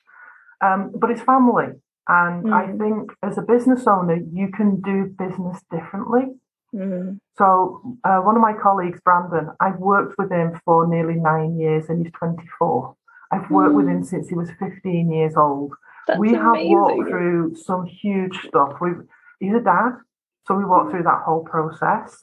Um, 0.60 0.92
but 0.94 1.10
it's 1.10 1.22
family. 1.22 1.66
And 2.08 2.44
mm. 2.44 2.52
I 2.52 2.66
think 2.76 3.12
as 3.22 3.38
a 3.38 3.42
business 3.42 3.86
owner, 3.86 4.16
you 4.16 4.48
can 4.48 4.80
do 4.80 5.14
business 5.18 5.60
differently. 5.70 6.34
Mm. 6.74 7.18
So, 7.38 7.98
uh, 8.04 8.18
one 8.18 8.36
of 8.36 8.42
my 8.42 8.52
colleagues, 8.60 9.00
Brandon, 9.04 9.50
I've 9.60 9.78
worked 9.78 10.16
with 10.18 10.30
him 10.30 10.58
for 10.64 10.86
nearly 10.86 11.14
nine 11.14 11.58
years 11.58 11.88
and 11.88 12.04
he's 12.04 12.12
24. 12.12 12.94
I've 13.32 13.50
worked 13.50 13.72
mm. 13.72 13.76
with 13.76 13.88
him 13.88 14.02
mm. 14.02 14.06
since 14.06 14.28
he 14.28 14.34
was 14.34 14.50
15 14.58 15.10
years 15.12 15.34
old. 15.36 15.74
That's 16.06 16.18
we 16.18 16.32
have 16.32 16.56
walked 16.56 17.08
through 17.08 17.56
some 17.56 17.84
huge 17.86 18.36
stuff. 18.46 18.74
We've, 18.80 19.02
he's 19.40 19.54
a 19.54 19.60
dad, 19.60 19.92
so 20.46 20.54
we 20.54 20.64
walked 20.64 20.90
through 20.90 21.02
that 21.02 21.22
whole 21.24 21.44
process. 21.44 22.22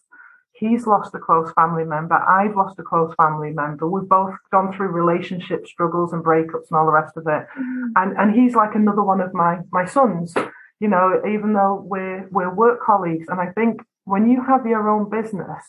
He's 0.54 0.88
lost 0.88 1.14
a 1.16 1.20
close 1.20 1.52
family 1.54 1.84
member. 1.84 2.16
I've 2.16 2.56
lost 2.56 2.80
a 2.80 2.84
close 2.84 3.14
family 3.16 3.52
member. 3.52 3.90
We've 3.90 4.08
both 4.08 4.36
gone 4.52 4.72
through 4.74 4.90
relationship 4.90 5.68
struggles 5.68 6.14
and 6.14 6.24
breakups 6.24 6.70
and 6.70 6.78
all 6.78 6.86
the 6.86 6.92
rest 6.92 7.18
of 7.18 7.28
it. 7.28 7.48
Mm. 7.60 7.88
And 7.96 8.18
and 8.18 8.36
he's 8.36 8.56
like 8.56 8.76
another 8.76 9.04
one 9.04 9.20
of 9.20 9.34
my 9.34 9.60
my 9.72 9.86
sons. 9.86 10.34
You 10.80 10.88
know, 10.90 11.22
even 11.28 11.54
though 11.54 11.84
we're 11.84 12.28
we're 12.30 12.54
work 12.54 12.82
colleagues, 12.82 13.28
and 13.30 13.42
I 13.42 13.52
think 13.52 13.82
when 14.06 14.30
you 14.30 14.44
have 14.44 14.66
your 14.66 14.90
own 14.90 15.10
business, 15.10 15.64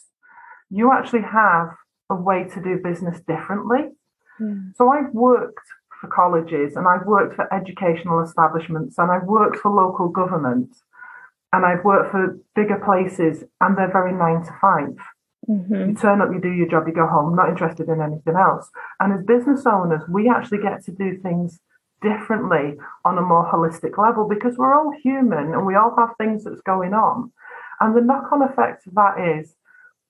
you 0.70 0.92
actually 0.92 1.22
have 1.22 1.70
a 2.10 2.14
way 2.14 2.44
to 2.54 2.62
do 2.62 2.78
business 2.82 3.20
differently. 3.26 3.90
Mm. 4.40 4.76
So 4.76 4.90
I've 4.90 5.12
worked 5.12 5.66
for 6.00 6.08
colleges 6.08 6.76
and 6.76 6.86
I've 6.86 7.06
worked 7.06 7.34
for 7.34 7.52
educational 7.52 8.22
establishments 8.22 8.98
and 8.98 9.10
I've 9.10 9.24
worked 9.24 9.56
for 9.56 9.70
local 9.70 10.08
government 10.08 10.76
and 11.52 11.64
I've 11.64 11.84
worked 11.84 12.10
for 12.10 12.38
bigger 12.54 12.80
places 12.84 13.44
and 13.60 13.76
they're 13.76 13.92
very 13.92 14.12
nine 14.12 14.44
to 14.44 14.52
5 14.60 14.96
mm-hmm. 15.48 15.88
You 15.90 15.94
turn 15.94 16.20
up, 16.20 16.30
you 16.32 16.40
do 16.40 16.50
your 16.50 16.68
job, 16.68 16.86
you 16.86 16.94
go 16.94 17.06
home, 17.06 17.36
not 17.36 17.48
interested 17.48 17.88
in 17.88 18.00
anything 18.00 18.34
else. 18.34 18.70
And 19.00 19.12
as 19.12 19.24
business 19.24 19.64
owners, 19.66 20.02
we 20.08 20.28
actually 20.28 20.58
get 20.58 20.84
to 20.84 20.92
do 20.92 21.18
things 21.22 21.60
differently 22.02 22.76
on 23.04 23.18
a 23.18 23.22
more 23.22 23.50
holistic 23.50 23.96
level 23.96 24.28
because 24.28 24.56
we're 24.58 24.74
all 24.74 24.92
human 25.02 25.54
and 25.54 25.64
we 25.64 25.74
all 25.74 25.94
have 25.96 26.10
things 26.18 26.44
that's 26.44 26.60
going 26.60 26.92
on. 26.92 27.32
And 27.80 27.96
the 27.96 28.00
knock 28.00 28.30
on 28.32 28.42
effect 28.42 28.86
of 28.86 28.94
that 28.94 29.14
is 29.18 29.54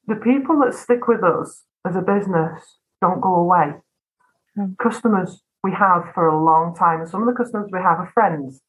the 0.07 0.17
people 0.17 0.61
that 0.61 0.75
stick 0.75 1.07
with 1.07 1.23
us 1.23 1.63
as 1.87 1.97
a 1.97 2.03
business 2.03 2.79
don't 3.01 3.21
go 3.21 3.35
away. 3.35 3.75
Mm. 4.59 4.77
Customers 4.79 5.43
we 5.65 5.73
have 5.73 6.13
for 6.15 6.29
a 6.29 6.45
long 6.45 6.77
time, 6.77 7.01
and 7.01 7.09
some 7.09 7.23
of 7.23 7.27
the 7.27 7.43
customers 7.43 7.71
we 7.73 7.81
have 7.81 7.99
are 7.99 8.11
friends. 8.15 8.61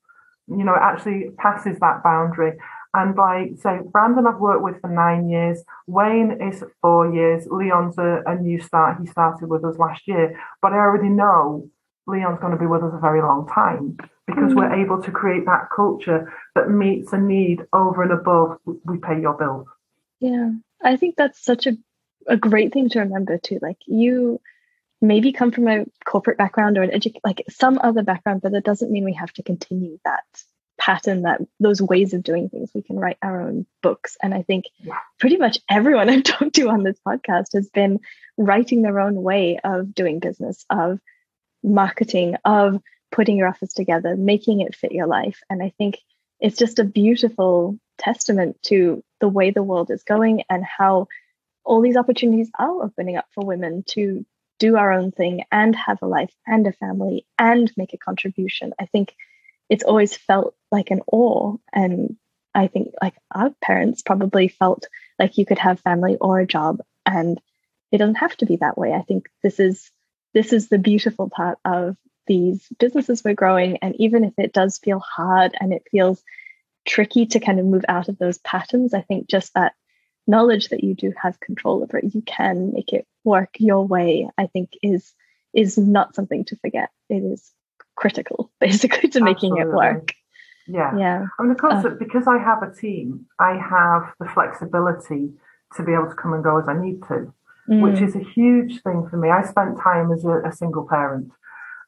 You 0.48 0.64
know, 0.64 0.74
it 0.74 0.82
actually 0.82 1.32
passes 1.38 1.78
that 1.80 2.02
boundary. 2.04 2.54
And 2.94 3.14
by 3.14 3.50
say 3.62 3.80
Brandon, 3.92 4.26
I've 4.26 4.40
worked 4.40 4.64
with 4.64 4.80
for 4.80 4.90
nine 4.90 5.30
years. 5.30 5.62
Wayne 5.86 6.40
is 6.42 6.64
four 6.82 7.14
years. 7.14 7.46
Leon's 7.52 7.98
a, 7.98 8.24
a 8.26 8.36
new 8.36 8.60
start. 8.62 8.98
He 9.02 9.08
started 9.08 9.50
with 9.50 9.66
us 9.66 9.78
last 9.78 10.08
year, 10.08 10.40
but 10.62 10.72
I 10.72 10.78
already 10.78 11.10
know 11.10 11.70
Leon's 12.08 12.40
going 12.40 12.54
to 12.54 12.60
be 12.60 12.66
with 12.66 12.84
us 12.84 12.94
a 12.96 13.00
very 13.00 13.22
long 13.22 13.48
time 13.54 13.98
because 14.26 14.52
mm-hmm. 14.52 14.56
we're 14.56 14.74
able 14.74 15.02
to 15.04 15.12
create 15.12 15.46
that 15.46 15.68
culture 15.76 16.32
that 16.56 16.70
meets 16.70 17.12
a 17.12 17.18
need 17.18 17.64
over 17.74 18.02
and 18.02 18.14
above 18.14 18.58
we 18.86 18.98
pay 18.98 19.20
your 19.20 19.34
bills. 19.34 19.68
Yeah, 20.22 20.52
I 20.82 20.96
think 20.96 21.16
that's 21.18 21.44
such 21.44 21.68
a 21.68 21.78
a 22.28 22.38
great 22.38 22.74
thing 22.74 22.90
to 22.90 23.00
remember 23.00 23.38
too. 23.38 23.60
Like 23.62 23.78
you 23.86 24.40
maybe 25.08 25.32
come 25.32 25.52
from 25.52 25.68
a 25.68 25.86
corporate 26.06 26.38
background 26.38 26.78
or 26.78 26.84
an 26.84 26.92
edu- 26.92 27.20
like 27.24 27.44
some 27.50 27.80
other 27.82 28.04
background, 28.04 28.42
but 28.42 28.52
that 28.52 28.64
doesn't 28.64 28.92
mean 28.92 29.06
we 29.06 29.14
have 29.14 29.32
to 29.34 29.44
continue 29.44 30.00
that 30.06 30.24
pattern 30.78 31.22
that 31.22 31.42
those 31.60 31.82
ways 31.82 32.14
of 32.14 32.24
doing 32.24 32.50
things. 32.50 32.72
We 32.74 32.82
can 32.82 32.98
write 32.98 33.18
our 33.22 33.42
own 33.42 33.66
books. 33.82 34.18
And 34.22 34.34
i 34.34 34.42
think 34.42 34.66
yeah. 34.80 34.98
pretty 35.20 35.38
much 35.38 35.60
everyone 35.70 36.10
i've 36.14 36.24
talked 36.24 36.56
to 36.56 36.70
on 36.70 36.84
this 36.84 37.00
podcast 37.08 37.54
has 37.54 37.70
been 37.70 38.00
writing 38.38 38.82
their 38.82 39.00
own 39.00 39.16
way 39.16 39.60
of 39.64 39.94
doing 39.96 40.20
business 40.20 40.66
of 40.70 41.00
marketing 41.64 42.36
of 42.44 42.82
putting 43.12 43.38
your 43.38 43.48
office 43.48 43.74
together 43.74 44.16
making 44.16 44.62
it 44.62 44.76
fit 44.76 44.92
your 44.92 45.08
life. 45.08 45.42
And 45.50 45.64
i 45.64 45.74
think 45.78 46.00
it's 46.40 46.58
just 46.58 46.80
a 46.80 46.84
beautiful 46.84 47.80
testament 47.98 48.58
to 48.64 49.04
the 49.22 49.30
way 49.30 49.52
the 49.52 49.64
world 49.64 49.90
is 49.90 50.04
going 50.04 50.44
and 50.50 50.64
how 50.66 51.08
all 51.64 51.82
these 51.82 51.98
opportunities 51.98 52.52
are 52.60 52.84
opening 52.84 53.16
up 53.16 53.26
for 53.34 53.46
women 53.46 53.84
to 53.88 54.26
do 54.60 54.78
our 54.78 54.92
own 54.92 55.12
thing 55.12 55.44
and 55.52 55.76
have 55.76 56.02
a 56.02 56.08
life 56.08 56.34
and 56.48 56.66
a 56.68 56.74
family 56.74 57.26
and 57.38 57.72
make 57.76 57.94
a 57.94 57.98
contribution. 57.98 58.74
I 58.80 58.86
think 58.86 59.16
it's 59.70 59.84
always 59.84 60.16
felt 60.16 60.56
like 60.72 60.92
an 60.92 61.02
awe. 61.12 61.58
And 61.74 62.18
I 62.54 62.68
think 62.68 62.94
like 63.02 63.16
our 63.34 63.52
parents 63.62 64.02
probably 64.02 64.48
felt 64.48 64.88
like 65.20 65.38
you 65.38 65.46
could 65.46 65.60
have 65.60 65.80
family 65.82 66.16
or 66.20 66.40
a 66.40 66.48
job 66.48 66.82
and 67.06 67.40
it 67.92 67.98
doesn't 67.98 68.16
have 68.16 68.36
to 68.38 68.46
be 68.46 68.58
that 68.58 68.78
way. 68.78 68.94
I 68.94 69.02
think 69.02 69.30
this 69.44 69.60
is 69.60 69.92
this 70.34 70.52
is 70.52 70.68
the 70.68 70.78
beautiful 70.78 71.30
part 71.30 71.58
of 71.64 71.96
these 72.28 72.68
businesses 72.78 73.24
we're 73.24 73.36
growing. 73.36 73.78
And 73.78 73.96
even 73.98 74.24
if 74.24 74.34
it 74.38 74.54
does 74.54 74.78
feel 74.78 75.00
hard 75.00 75.56
and 75.60 75.72
it 75.72 75.88
feels 75.92 76.22
tricky 76.86 77.26
to 77.28 77.40
kind 77.40 77.60
of 77.60 77.66
move 77.66 77.86
out 77.88 78.10
of 78.10 78.18
those 78.18 78.38
patterns, 78.40 78.94
I 78.94 79.02
think 79.02 79.28
just 79.28 79.54
that 79.54 79.74
knowledge 80.28 80.70
that 80.70 80.84
you 80.84 80.94
do 80.94 81.14
have 81.22 81.40
control 81.40 81.84
over 81.84 81.98
it, 81.98 82.14
you 82.14 82.22
can 82.22 82.74
make 82.74 82.94
it 82.94 83.08
work 83.26 83.50
your 83.60 83.86
way, 83.86 84.30
I 84.38 84.48
think 84.48 84.72
is 84.82 85.14
is 85.54 85.78
not 85.78 86.16
something 86.16 86.46
to 86.46 86.56
forget. 86.58 86.90
It 87.10 87.24
is 87.24 87.52
critical, 87.96 88.52
basically, 88.60 89.10
to 89.10 89.22
making 89.22 89.58
it 89.58 89.68
work. 89.68 90.14
Yeah. 90.68 90.98
Yeah. 90.98 91.26
I 91.38 91.44
mean, 91.44 91.54
the 91.54 91.60
concept, 91.60 91.96
uh, 91.96 91.98
because 91.98 92.28
I 92.28 92.38
have 92.38 92.64
a 92.64 92.74
team, 92.74 93.26
I 93.40 93.58
have 93.58 94.14
the 94.20 94.26
flexibility 94.34 95.30
to 95.76 95.84
be 95.84 95.94
able 95.94 96.10
to 96.10 96.16
come 96.16 96.34
and 96.34 96.44
go 96.44 96.60
as 96.60 96.68
I 96.68 96.74
need 96.74 97.02
to, 97.04 97.32
mm. 97.70 97.82
which 97.82 98.02
is 98.02 98.16
a 98.16 98.20
huge 98.20 98.82
thing 98.82 99.08
for 99.10 99.18
me. 99.18 99.30
I 99.30 99.44
spent 99.44 99.80
time 99.80 100.12
as 100.12 100.26
a, 100.26 100.42
a 100.42 100.52
single 100.52 100.88
parent, 100.88 101.32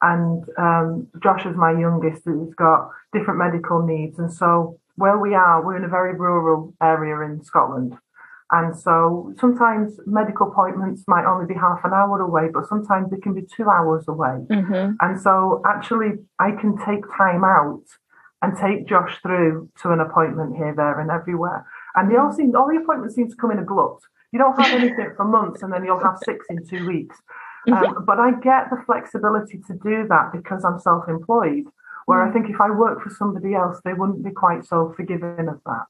and 0.01 0.43
um, 0.57 1.07
Josh 1.23 1.45
is 1.45 1.55
my 1.55 1.71
youngest, 1.71 2.23
who's 2.25 2.53
got 2.53 2.91
different 3.13 3.39
medical 3.39 3.85
needs. 3.85 4.19
And 4.19 4.31
so, 4.31 4.79
where 4.95 5.17
we 5.17 5.33
are, 5.33 5.65
we're 5.65 5.77
in 5.77 5.83
a 5.83 5.89
very 5.89 6.13
rural 6.13 6.73
area 6.81 7.19
in 7.21 7.43
Scotland. 7.43 7.97
And 8.51 8.77
so 8.77 9.33
sometimes 9.39 9.99
medical 10.05 10.49
appointments 10.49 11.03
might 11.07 11.25
only 11.25 11.45
be 11.45 11.53
half 11.53 11.79
an 11.83 11.91
hour 11.93 12.21
away, 12.21 12.47
but 12.53 12.67
sometimes 12.67 13.11
they 13.11 13.17
can 13.17 13.33
be 13.33 13.41
two 13.41 13.69
hours 13.69 14.07
away. 14.07 14.45
Mm-hmm. 14.49 14.93
And 15.01 15.19
so 15.19 15.61
actually, 15.65 16.13
I 16.39 16.51
can 16.51 16.77
take 16.85 17.03
time 17.17 17.43
out 17.43 17.83
and 18.41 18.57
take 18.57 18.87
Josh 18.87 19.19
through 19.21 19.69
to 19.81 19.91
an 19.91 19.99
appointment 19.99 20.55
here, 20.55 20.73
there, 20.75 20.99
and 20.99 21.11
everywhere. 21.11 21.65
And 21.95 22.09
they 22.09 22.15
all 22.15 22.31
seem, 22.31 22.55
all 22.55 22.69
the 22.69 22.79
appointments 22.81 23.15
seem 23.15 23.29
to 23.29 23.35
come 23.35 23.51
in 23.51 23.59
a 23.59 23.65
glut. 23.65 23.99
You 24.31 24.39
don't 24.39 24.59
have 24.61 24.79
anything 24.79 25.11
for 25.15 25.25
months, 25.25 25.63
and 25.63 25.73
then 25.73 25.83
you'll 25.83 26.03
have 26.03 26.17
six 26.23 26.45
in 26.49 26.65
two 26.65 26.85
weeks. 26.87 27.17
Um, 27.71 28.05
but 28.05 28.19
I 28.19 28.31
get 28.31 28.69
the 28.69 28.81
flexibility 28.85 29.59
to 29.67 29.73
do 29.73 30.07
that 30.07 30.31
because 30.31 30.63
I'm 30.63 30.79
self-employed. 30.79 31.65
Where 32.05 32.19
mm. 32.19 32.29
I 32.29 32.31
think 32.31 32.49
if 32.49 32.61
I 32.61 32.69
work 32.69 33.01
for 33.01 33.09
somebody 33.09 33.55
else, 33.55 33.81
they 33.83 33.93
wouldn't 33.93 34.23
be 34.23 34.31
quite 34.31 34.63
so 34.63 34.93
forgiving 34.95 35.49
of 35.49 35.59
that. 35.65 35.85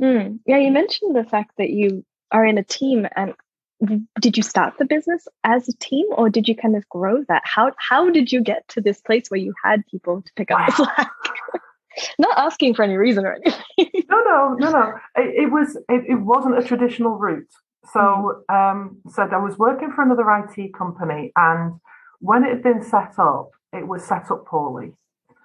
Mm. 0.00 0.38
Yeah, 0.46 0.58
you 0.58 0.70
mentioned 0.70 1.16
the 1.16 1.24
fact 1.24 1.52
that 1.58 1.70
you 1.70 2.04
are 2.30 2.44
in 2.44 2.58
a 2.58 2.64
team 2.64 3.06
and 3.16 3.34
did 4.20 4.36
you 4.36 4.42
start 4.42 4.74
the 4.78 4.84
business 4.84 5.28
as 5.44 5.68
a 5.68 5.72
team 5.78 6.06
or 6.10 6.28
did 6.28 6.48
you 6.48 6.56
kind 6.56 6.76
of 6.76 6.88
grow 6.88 7.24
that? 7.28 7.42
How 7.44 7.72
how 7.78 8.10
did 8.10 8.32
you 8.32 8.40
get 8.40 8.66
to 8.68 8.80
this 8.80 9.00
place 9.00 9.28
where 9.28 9.38
you 9.38 9.54
had 9.62 9.86
people 9.86 10.22
to 10.22 10.32
pick 10.34 10.50
up 10.50 10.66
the 10.66 10.72
slack? 10.72 11.10
Not 12.18 12.38
asking 12.38 12.74
for 12.74 12.82
any 12.82 12.96
reason 12.96 13.24
or 13.24 13.34
anything. 13.34 14.04
no, 14.08 14.20
no, 14.20 14.56
no, 14.58 14.70
no. 14.70 14.92
It, 15.16 15.44
it 15.44 15.52
was 15.52 15.76
it, 15.88 16.04
it, 16.08 16.20
wasn't 16.20 16.58
a 16.58 16.62
traditional 16.62 17.16
route. 17.16 17.52
So 17.92 18.44
mm. 18.50 18.72
um 18.72 18.98
said 19.08 19.32
I 19.32 19.38
was 19.38 19.58
working 19.58 19.92
for 19.92 20.02
another 20.02 20.26
IT 20.30 20.74
company 20.74 21.32
and 21.36 21.74
when 22.20 22.44
it 22.44 22.50
had 22.50 22.62
been 22.62 22.82
set 22.82 23.18
up, 23.18 23.50
it 23.72 23.86
was 23.86 24.04
set 24.04 24.30
up 24.30 24.46
poorly. 24.46 24.92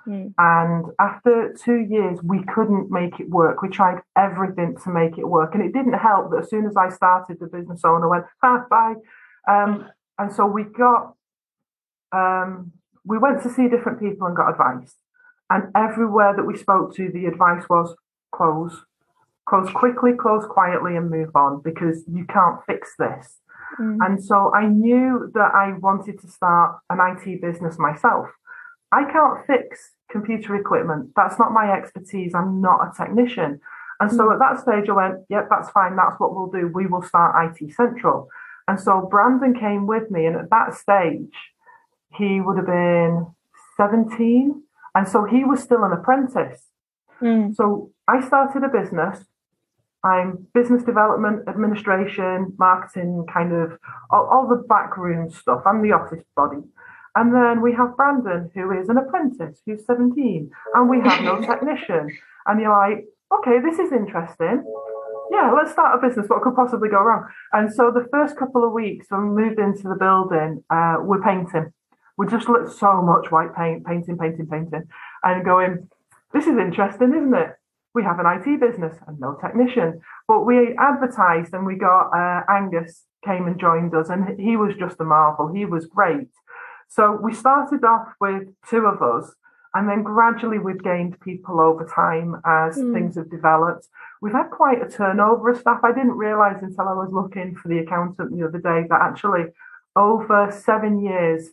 Mm. 0.07 0.33
And 0.37 0.85
after 0.99 1.55
two 1.63 1.79
years, 1.89 2.19
we 2.23 2.43
couldn't 2.53 2.91
make 2.91 3.19
it 3.19 3.29
work. 3.29 3.61
We 3.61 3.69
tried 3.69 4.01
everything 4.17 4.75
to 4.83 4.89
make 4.89 5.17
it 5.17 5.27
work. 5.27 5.55
And 5.55 5.63
it 5.63 5.73
didn't 5.73 5.93
help 5.93 6.31
that 6.31 6.43
as 6.43 6.49
soon 6.49 6.65
as 6.65 6.75
I 6.75 6.89
started, 6.89 7.39
the 7.39 7.47
business 7.47 7.81
owner 7.83 8.09
went, 8.09 8.25
ah, 8.43 8.65
bye. 8.69 8.95
Um, 9.47 9.89
and 10.17 10.31
so 10.31 10.45
we 10.45 10.63
got, 10.63 11.15
um, 12.11 12.71
we 13.05 13.17
went 13.17 13.41
to 13.43 13.49
see 13.49 13.67
different 13.67 13.99
people 13.99 14.27
and 14.27 14.35
got 14.35 14.49
advice. 14.49 14.95
And 15.49 15.71
everywhere 15.75 16.33
that 16.35 16.45
we 16.45 16.57
spoke 16.57 16.95
to, 16.95 17.11
the 17.11 17.25
advice 17.25 17.63
was 17.69 17.95
close, 18.33 18.85
close 19.47 19.69
quickly, 19.73 20.11
close 20.13 20.45
quietly, 20.49 20.95
and 20.95 21.09
move 21.09 21.35
on 21.35 21.61
because 21.61 22.03
you 22.07 22.25
can't 22.25 22.59
fix 22.65 22.93
this. 22.97 23.39
Mm. 23.79 23.97
And 24.01 24.23
so 24.23 24.53
I 24.53 24.67
knew 24.67 25.31
that 25.33 25.51
I 25.53 25.73
wanted 25.73 26.19
to 26.21 26.27
start 26.27 26.79
an 26.89 26.99
IT 26.99 27.41
business 27.41 27.77
myself. 27.77 28.27
I 28.93 29.11
can't 29.11 29.45
fix 29.47 29.91
computer 30.11 30.55
equipment. 30.55 31.11
That's 31.15 31.39
not 31.39 31.51
my 31.51 31.71
expertise. 31.71 32.35
I'm 32.35 32.61
not 32.61 32.87
a 32.87 32.91
technician. 32.95 33.59
And 33.99 34.11
so 34.11 34.31
at 34.31 34.39
that 34.39 34.59
stage, 34.59 34.89
I 34.89 34.93
went, 34.93 35.15
yep, 35.29 35.47
that's 35.49 35.69
fine. 35.71 35.95
That's 35.95 36.19
what 36.19 36.35
we'll 36.35 36.51
do. 36.51 36.67
We 36.67 36.85
will 36.85 37.01
start 37.01 37.55
IT 37.59 37.73
Central. 37.73 38.29
And 38.67 38.79
so 38.79 39.07
Brandon 39.09 39.57
came 39.57 39.87
with 39.87 40.11
me. 40.11 40.25
And 40.25 40.35
at 40.35 40.49
that 40.49 40.73
stage, 40.75 41.33
he 42.13 42.39
would 42.39 42.57
have 42.57 42.67
been 42.67 43.27
17. 43.77 44.61
And 44.95 45.07
so 45.07 45.25
he 45.25 45.43
was 45.43 45.61
still 45.61 45.83
an 45.83 45.91
apprentice. 45.91 46.61
Mm. 47.21 47.55
So 47.55 47.91
I 48.07 48.25
started 48.25 48.63
a 48.63 48.69
business. 48.69 49.25
I'm 50.03 50.47
business 50.53 50.83
development, 50.83 51.47
administration, 51.47 52.53
marketing, 52.59 53.25
kind 53.33 53.53
of 53.53 53.79
all, 54.11 54.25
all 54.25 54.47
the 54.47 54.61
backroom 54.67 55.31
stuff. 55.31 55.61
I'm 55.65 55.81
the 55.81 55.93
office 55.93 56.23
body. 56.35 56.61
And 57.15 57.33
then 57.33 57.61
we 57.61 57.73
have 57.73 57.95
Brandon, 57.95 58.49
who 58.53 58.71
is 58.71 58.89
an 58.89 58.97
apprentice, 58.97 59.61
who's 59.65 59.85
17, 59.85 60.49
and 60.73 60.89
we 60.89 60.99
have 61.01 61.21
no 61.21 61.39
technician. 61.45 62.09
And 62.47 62.59
you're 62.59 62.71
like, 62.71 63.05
okay, 63.31 63.59
this 63.59 63.79
is 63.79 63.91
interesting. 63.91 64.63
Yeah, 65.31 65.53
let's 65.55 65.71
start 65.71 65.97
a 65.97 66.07
business. 66.07 66.27
What 66.27 66.41
could 66.41 66.55
possibly 66.55 66.89
go 66.89 67.01
wrong? 67.01 67.27
And 67.53 67.73
so 67.73 67.91
the 67.91 68.07
first 68.11 68.37
couple 68.37 68.63
of 68.65 68.71
weeks 68.71 69.07
when 69.09 69.33
we 69.33 69.43
moved 69.43 69.59
into 69.59 69.83
the 69.83 69.95
building, 69.95 70.63
uh, 70.69 70.97
we're 71.01 71.21
painting. 71.21 71.71
We 72.17 72.27
just 72.27 72.49
looked 72.49 72.71
so 72.71 73.01
much 73.01 73.31
white 73.31 73.55
paint, 73.55 73.85
painting, 73.85 74.17
painting, 74.17 74.47
painting, 74.47 74.83
and 75.23 75.45
going, 75.45 75.89
this 76.33 76.45
is 76.45 76.57
interesting, 76.57 77.13
isn't 77.15 77.33
it? 77.33 77.49
We 77.95 78.03
have 78.03 78.19
an 78.19 78.25
IT 78.25 78.59
business 78.59 78.95
and 79.07 79.19
no 79.19 79.37
technician. 79.41 80.01
But 80.27 80.45
we 80.45 80.75
advertised 80.79 81.53
and 81.53 81.65
we 81.65 81.75
got 81.75 82.09
uh, 82.09 82.41
Angus 82.49 83.03
came 83.23 83.47
and 83.47 83.59
joined 83.59 83.93
us, 83.95 84.09
and 84.09 84.39
he 84.39 84.57
was 84.57 84.73
just 84.77 84.99
a 84.99 85.03
marvel. 85.03 85.51
He 85.53 85.65
was 85.65 85.85
great. 85.85 86.27
So 86.93 87.17
we 87.19 87.33
started 87.33 87.83
off 87.83 88.09
with 88.21 88.49
two 88.69 88.85
of 88.85 89.01
us, 89.01 89.33
and 89.73 89.89
then 89.89 90.03
gradually 90.03 90.59
we've 90.59 90.83
gained 90.83 91.19
people 91.21 91.59
over 91.59 91.85
time 91.85 92.39
as 92.45 92.77
mm. 92.77 92.93
things 92.93 93.15
have 93.15 93.31
developed. 93.31 93.87
We've 94.21 94.33
had 94.33 94.51
quite 94.51 94.79
a 94.83 94.87
turnover 94.87 95.49
of 95.49 95.59
staff. 95.59 95.79
I 95.83 95.91
didn't 95.91 96.11
realize 96.11 96.61
until 96.61 96.87
I 96.87 96.93
was 96.93 97.09
looking 97.11 97.55
for 97.55 97.67
the 97.67 97.79
accountant 97.79 98.37
the 98.37 98.45
other 98.47 98.59
day 98.59 98.85
that 98.87 99.01
actually 99.01 99.45
over 99.95 100.51
seven 100.51 101.03
years 101.03 101.49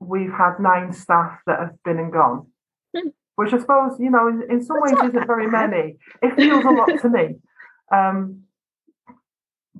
we've 0.00 0.32
had 0.32 0.58
nine 0.58 0.92
staff 0.92 1.38
that 1.46 1.60
have 1.60 1.82
been 1.84 2.00
and 2.00 2.12
gone. 2.12 2.48
Mm. 2.96 3.12
Which 3.36 3.52
I 3.52 3.58
suppose, 3.58 3.92
you 4.00 4.10
know, 4.10 4.26
in, 4.26 4.42
in 4.50 4.64
some 4.64 4.80
ways 4.80 4.98
isn't 5.04 5.26
very 5.28 5.46
many. 5.46 5.98
It 6.20 6.34
feels 6.34 6.64
a 6.64 6.70
lot 6.70 7.00
to 7.00 7.08
me. 7.08 7.36
Um, 7.92 8.44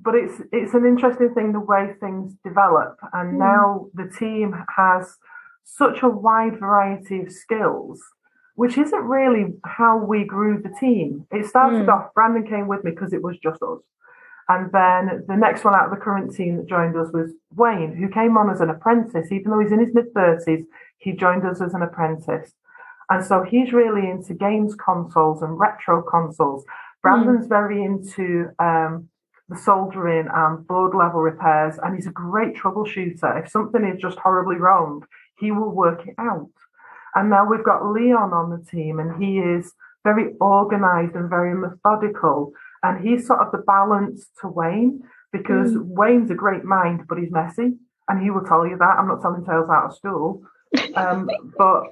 but 0.03 0.15
it's 0.15 0.41
it's 0.51 0.73
an 0.73 0.85
interesting 0.85 1.33
thing 1.33 1.51
the 1.51 1.59
way 1.59 1.93
things 1.99 2.33
develop 2.43 2.97
and 3.13 3.35
mm. 3.35 3.39
now 3.39 3.87
the 3.93 4.09
team 4.17 4.53
has 4.75 5.15
such 5.63 6.01
a 6.01 6.09
wide 6.09 6.59
variety 6.59 7.21
of 7.21 7.31
skills 7.31 8.01
which 8.55 8.77
isn't 8.77 9.03
really 9.03 9.53
how 9.65 9.97
we 9.97 10.23
grew 10.23 10.61
the 10.61 10.73
team 10.79 11.25
it 11.31 11.45
started 11.45 11.85
mm. 11.85 11.89
off 11.89 12.13
brandon 12.13 12.45
came 12.47 12.67
with 12.67 12.83
me 12.83 12.91
because 12.91 13.13
it 13.13 13.21
was 13.21 13.37
just 13.41 13.61
us 13.61 13.79
and 14.49 14.71
then 14.71 15.23
the 15.27 15.35
next 15.35 15.63
one 15.63 15.75
out 15.75 15.85
of 15.85 15.91
the 15.91 16.03
current 16.03 16.33
team 16.33 16.57
that 16.57 16.67
joined 16.67 16.95
us 16.95 17.11
was 17.13 17.31
wayne 17.55 17.95
who 17.95 18.09
came 18.09 18.37
on 18.37 18.49
as 18.49 18.61
an 18.61 18.69
apprentice 18.69 19.31
even 19.31 19.51
though 19.51 19.59
he's 19.59 19.71
in 19.71 19.79
his 19.79 19.93
mid 19.93 20.13
30s 20.13 20.63
he 20.97 21.11
joined 21.11 21.45
us 21.45 21.61
as 21.61 21.73
an 21.73 21.81
apprentice 21.81 22.53
and 23.09 23.25
so 23.25 23.43
he's 23.43 23.73
really 23.73 24.09
into 24.09 24.33
games 24.33 24.75
consoles 24.75 25.41
and 25.41 25.59
retro 25.59 26.01
consoles 26.01 26.63
Brandon's 27.01 27.47
mm. 27.47 27.49
very 27.49 27.83
into 27.83 28.49
um, 28.59 29.09
the 29.51 29.57
soldering 29.57 30.27
and 30.33 30.65
board 30.65 30.95
level 30.95 31.19
repairs, 31.19 31.75
and 31.83 31.93
he's 31.93 32.07
a 32.07 32.11
great 32.11 32.55
troubleshooter. 32.55 33.43
If 33.43 33.51
something 33.51 33.83
is 33.83 34.01
just 34.01 34.17
horribly 34.17 34.55
wrong, 34.55 35.03
he 35.37 35.51
will 35.51 35.71
work 35.71 36.07
it 36.07 36.15
out. 36.17 36.49
And 37.15 37.29
now 37.29 37.45
we've 37.45 37.63
got 37.63 37.85
Leon 37.85 38.31
on 38.31 38.49
the 38.49 38.65
team, 38.65 38.99
and 38.99 39.21
he 39.21 39.39
is 39.39 39.73
very 40.05 40.33
organized 40.39 41.15
and 41.15 41.29
very 41.29 41.53
methodical. 41.53 42.53
And 42.81 43.05
he's 43.05 43.27
sort 43.27 43.41
of 43.41 43.51
the 43.51 43.59
balance 43.59 44.27
to 44.39 44.47
Wayne 44.47 45.03
because 45.33 45.71
mm. 45.71 45.83
Wayne's 45.85 46.31
a 46.31 46.35
great 46.35 46.63
mind, 46.63 47.01
but 47.09 47.17
he's 47.17 47.31
messy. 47.31 47.73
And 48.07 48.23
he 48.23 48.31
will 48.31 48.45
tell 48.45 48.65
you 48.65 48.77
that. 48.77 48.95
I'm 48.97 49.07
not 49.07 49.21
telling 49.21 49.45
tales 49.45 49.69
out 49.69 49.91
of 49.91 49.95
school. 49.95 50.43
Um, 50.95 51.29
but 51.57 51.83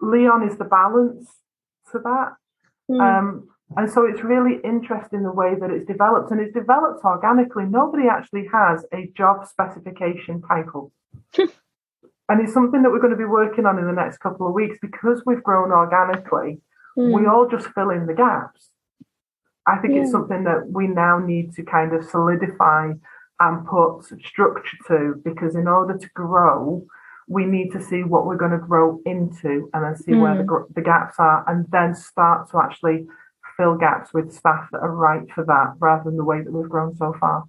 Leon 0.00 0.48
is 0.48 0.56
the 0.56 0.64
balance 0.64 1.28
to 1.92 1.98
that. 1.98 2.32
Mm. 2.90 3.00
Um, 3.00 3.48
and 3.76 3.90
so 3.90 4.06
it's 4.06 4.22
really 4.22 4.60
interesting 4.62 5.22
the 5.22 5.32
way 5.32 5.54
that 5.58 5.70
it's 5.70 5.86
developed, 5.86 6.30
and 6.30 6.40
it's 6.40 6.54
developed 6.54 7.04
organically. 7.04 7.64
Nobody 7.64 8.08
actually 8.08 8.46
has 8.52 8.84
a 8.92 9.10
job 9.16 9.46
specification 9.46 10.40
title. 10.42 10.92
and 11.38 12.40
it's 12.40 12.52
something 12.52 12.82
that 12.82 12.90
we're 12.90 13.00
going 13.00 13.12
to 13.12 13.18
be 13.18 13.24
working 13.24 13.66
on 13.66 13.78
in 13.78 13.86
the 13.86 13.92
next 13.92 14.18
couple 14.18 14.46
of 14.46 14.54
weeks 14.54 14.78
because 14.80 15.22
we've 15.26 15.42
grown 15.42 15.72
organically. 15.72 16.60
Mm. 16.96 17.12
We 17.12 17.26
all 17.26 17.48
just 17.48 17.66
fill 17.68 17.90
in 17.90 18.06
the 18.06 18.14
gaps. 18.14 18.70
I 19.66 19.78
think 19.78 19.94
yeah. 19.94 20.02
it's 20.02 20.12
something 20.12 20.44
that 20.44 20.68
we 20.70 20.86
now 20.86 21.18
need 21.18 21.52
to 21.54 21.64
kind 21.64 21.92
of 21.92 22.04
solidify 22.04 22.92
and 23.40 23.66
put 23.66 24.02
structure 24.24 24.76
to 24.86 25.20
because 25.24 25.56
in 25.56 25.66
order 25.66 25.98
to 25.98 26.08
grow, 26.14 26.86
we 27.28 27.44
need 27.44 27.72
to 27.72 27.82
see 27.82 28.04
what 28.04 28.26
we're 28.26 28.36
going 28.36 28.52
to 28.52 28.58
grow 28.58 29.00
into 29.04 29.68
and 29.74 29.84
then 29.84 29.96
see 29.96 30.12
mm. 30.12 30.22
where 30.22 30.36
the, 30.36 30.44
hmm. 30.44 30.72
the 30.74 30.80
gaps 30.80 31.16
are 31.18 31.44
and 31.48 31.66
then 31.70 31.94
start 31.94 32.48
to 32.50 32.58
actually 32.58 33.06
fill 33.56 33.76
gaps 33.76 34.12
with 34.12 34.32
staff 34.32 34.68
that 34.72 34.78
are 34.78 34.94
right 34.94 35.30
for 35.34 35.44
that 35.44 35.74
rather 35.78 36.04
than 36.04 36.16
the 36.16 36.24
way 36.24 36.42
that 36.42 36.52
we've 36.52 36.68
grown 36.68 36.96
so 36.96 37.14
far. 37.18 37.44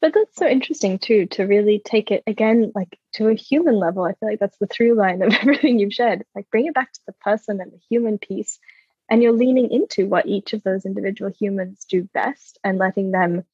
But 0.00 0.12
that's 0.14 0.36
so 0.36 0.46
interesting 0.46 0.98
too, 0.98 1.26
to 1.26 1.44
really 1.44 1.80
take 1.84 2.10
it 2.10 2.22
again, 2.26 2.72
like 2.74 2.98
to 3.14 3.28
a 3.28 3.34
human 3.34 3.76
level. 3.76 4.04
I 4.04 4.12
feel 4.12 4.28
like 4.28 4.40
that's 4.40 4.58
the 4.58 4.66
through 4.66 4.94
line 4.94 5.22
of 5.22 5.32
everything 5.40 5.78
you've 5.78 5.92
shared. 5.92 6.24
Like 6.34 6.50
bring 6.50 6.66
it 6.66 6.74
back 6.74 6.92
to 6.92 7.00
the 7.06 7.14
person 7.14 7.60
and 7.60 7.72
the 7.72 7.80
human 7.88 8.18
piece. 8.18 8.58
And 9.08 9.22
you're 9.22 9.32
leaning 9.32 9.70
into 9.70 10.06
what 10.06 10.26
each 10.26 10.52
of 10.52 10.62
those 10.64 10.84
individual 10.84 11.30
humans 11.30 11.86
do 11.88 12.02
best 12.12 12.58
and 12.64 12.78
letting 12.78 13.12
them 13.12 13.44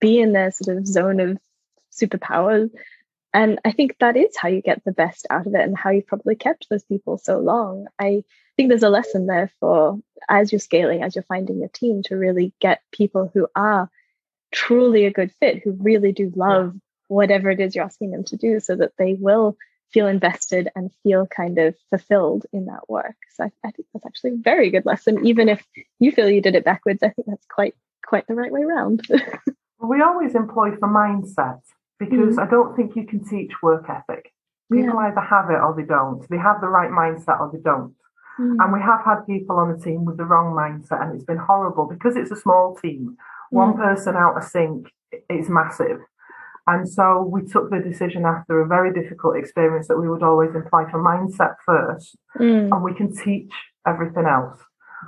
be 0.00 0.18
in 0.18 0.32
their 0.32 0.50
sort 0.50 0.76
of 0.76 0.86
zone 0.86 1.20
of 1.20 1.38
superpowers. 1.92 2.70
And 3.32 3.60
I 3.64 3.72
think 3.72 3.96
that 4.00 4.16
is 4.16 4.36
how 4.36 4.48
you 4.48 4.62
get 4.62 4.84
the 4.84 4.92
best 4.92 5.26
out 5.30 5.46
of 5.46 5.54
it 5.54 5.60
and 5.60 5.76
how 5.76 5.90
you've 5.90 6.06
probably 6.06 6.34
kept 6.34 6.66
those 6.68 6.84
people 6.84 7.18
so 7.18 7.38
long. 7.38 7.86
I 7.98 8.24
think 8.56 8.68
there's 8.68 8.82
a 8.82 8.88
lesson 8.88 9.26
there 9.26 9.50
for 9.60 9.98
as 10.28 10.52
you're 10.52 10.58
scaling, 10.58 11.02
as 11.02 11.14
you're 11.14 11.24
finding 11.24 11.58
your 11.58 11.68
team 11.68 12.02
to 12.04 12.16
really 12.16 12.52
get 12.60 12.82
people 12.92 13.30
who 13.32 13.46
are 13.54 13.90
truly 14.52 15.04
a 15.04 15.12
good 15.12 15.32
fit, 15.38 15.62
who 15.62 15.72
really 15.72 16.12
do 16.12 16.32
love 16.34 16.72
yeah. 16.74 16.80
whatever 17.08 17.50
it 17.50 17.60
is 17.60 17.74
you're 17.74 17.84
asking 17.84 18.10
them 18.10 18.24
to 18.24 18.36
do, 18.36 18.60
so 18.60 18.76
that 18.76 18.92
they 18.98 19.14
will 19.14 19.56
feel 19.92 20.06
invested 20.06 20.68
and 20.74 20.90
feel 21.02 21.26
kind 21.26 21.58
of 21.58 21.74
fulfilled 21.90 22.44
in 22.52 22.66
that 22.66 22.88
work. 22.88 23.16
So 23.34 23.44
I, 23.44 23.50
I 23.64 23.70
think 23.70 23.86
that's 23.92 24.06
actually 24.06 24.32
a 24.32 24.42
very 24.42 24.70
good 24.70 24.86
lesson. 24.86 25.26
Even 25.26 25.48
if 25.48 25.64
you 26.00 26.10
feel 26.10 26.28
you 26.28 26.40
did 26.40 26.54
it 26.54 26.64
backwards, 26.64 27.02
I 27.02 27.10
think 27.10 27.28
that's 27.28 27.46
quite 27.46 27.74
quite 28.04 28.26
the 28.26 28.34
right 28.34 28.52
way 28.52 28.62
around. 28.62 29.06
we 29.80 30.00
always 30.00 30.34
employ 30.34 30.70
for 30.76 30.88
mindset 30.88 31.60
because 31.98 32.36
mm-hmm. 32.36 32.40
I 32.40 32.46
don't 32.46 32.76
think 32.76 32.96
you 32.96 33.06
can 33.06 33.24
teach 33.24 33.52
work 33.62 33.86
ethic. 33.88 34.32
People 34.72 34.94
yeah. 34.94 35.08
either 35.08 35.20
have 35.20 35.50
it 35.50 35.60
or 35.60 35.74
they 35.76 35.86
don't. 35.86 36.28
They 36.28 36.38
have 36.38 36.60
the 36.60 36.68
right 36.68 36.90
mindset 36.90 37.40
or 37.40 37.50
they 37.52 37.60
don't. 37.60 37.94
Mm. 38.38 38.56
And 38.60 38.72
we 38.72 38.80
have 38.80 39.04
had 39.04 39.26
people 39.26 39.56
on 39.56 39.72
the 39.72 39.82
team 39.82 40.04
with 40.04 40.16
the 40.16 40.24
wrong 40.24 40.54
mindset, 40.54 41.02
and 41.02 41.14
it's 41.14 41.24
been 41.24 41.38
horrible 41.38 41.86
because 41.86 42.16
it's 42.16 42.30
a 42.30 42.36
small 42.36 42.76
team. 42.76 43.16
One 43.50 43.74
mm. 43.74 43.76
person 43.76 44.16
out 44.16 44.36
of 44.36 44.44
sync 44.44 44.88
is 45.30 45.48
massive. 45.48 46.00
And 46.66 46.88
so 46.88 47.22
we 47.22 47.42
took 47.42 47.70
the 47.70 47.78
decision 47.78 48.24
after 48.24 48.60
a 48.60 48.66
very 48.66 48.92
difficult 48.92 49.36
experience 49.36 49.86
that 49.86 49.98
we 49.98 50.08
would 50.08 50.24
always 50.24 50.50
apply 50.54 50.90
for 50.90 51.02
mindset 51.02 51.54
first, 51.64 52.16
mm. 52.38 52.70
and 52.72 52.82
we 52.82 52.92
can 52.94 53.14
teach 53.16 53.52
everything 53.86 54.26
else. 54.26 54.58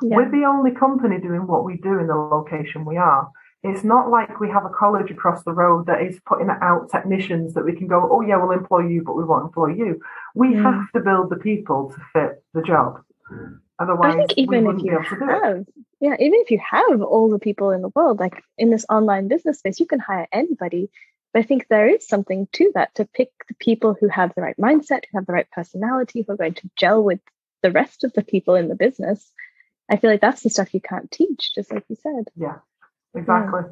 Yeah. 0.01 0.17
We're 0.17 0.31
the 0.31 0.47
only 0.47 0.71
company 0.71 1.19
doing 1.21 1.47
what 1.47 1.65
we 1.65 1.77
do 1.77 1.99
in 1.99 2.07
the 2.07 2.15
location 2.15 2.85
we 2.85 2.97
are. 2.97 3.29
It's 3.65 3.83
not 3.83 4.09
like 4.09 4.39
we 4.39 4.49
have 4.51 4.65
a 4.65 4.71
college 4.71 5.11
across 5.11 5.43
the 5.43 5.53
road 5.53 5.87
that 5.87 6.01
is 6.01 6.21
putting 6.25 6.49
out 6.49 6.91
technicians 6.93 7.55
that 7.55 7.65
we 7.65 7.75
can 7.75 7.89
go, 7.89 8.09
oh, 8.09 8.21
yeah, 8.21 8.37
we'll 8.37 8.57
employ 8.57 8.87
you, 8.87 9.03
but 9.05 9.17
we 9.17 9.25
won't 9.25 9.47
employ 9.47 9.75
you. 9.75 10.01
We 10.37 10.55
mm. 10.55 10.63
have 10.63 10.93
to 10.93 11.01
build 11.01 11.31
the 11.31 11.43
people 11.43 11.93
to 11.93 12.01
fit 12.13 12.45
the 12.55 12.63
job. 12.63 13.03
Otherwise, 13.79 14.15
I 14.15 14.17
think 14.17 14.33
even 14.37 14.67
if 14.67 14.83
you 14.83 14.99
have, 14.99 15.65
yeah, 16.01 16.17
even 16.19 16.41
if 16.41 16.51
you 16.51 16.59
have 16.59 17.01
all 17.01 17.31
the 17.31 17.39
people 17.39 17.71
in 17.71 17.83
the 17.83 17.93
world, 17.95 18.19
like 18.19 18.43
in 18.57 18.71
this 18.71 18.85
online 18.89 19.29
business 19.29 19.59
space, 19.59 19.79
you 19.79 19.87
can 19.87 20.01
hire 20.01 20.27
anybody. 20.33 20.91
But 21.33 21.41
I 21.41 21.43
think 21.45 21.69
there 21.69 21.89
is 21.89 22.07
something 22.07 22.49
to 22.55 22.73
that 22.75 22.95
to 22.97 23.05
pick 23.05 23.31
the 23.47 23.55
people 23.55 23.97
who 23.99 24.09
have 24.09 24.35
the 24.35 24.43
right 24.43 24.57
mindset, 24.57 25.03
who 25.11 25.19
have 25.19 25.27
the 25.27 25.33
right 25.33 25.51
personality, 25.53 26.25
who 26.27 26.33
are 26.33 26.37
going 26.37 26.55
to 26.55 26.71
gel 26.77 27.05
with 27.05 27.21
the 27.63 27.71
rest 27.71 28.03
of 28.03 28.13
the 28.15 28.23
people 28.23 28.57
in 28.57 28.69
the 28.69 28.75
business. 28.75 29.31
I 29.91 29.97
feel 29.97 30.11
like 30.11 30.21
that's 30.21 30.43
the 30.43 30.51
stuff 30.51 30.75
you 30.75 30.81
can't 30.81 31.11
teach, 31.11 31.55
just 31.55 31.73
like 31.73 31.85
you 31.89 31.97
said. 32.03 32.25
Yeah, 32.37 32.57
exactly. 33.15 33.63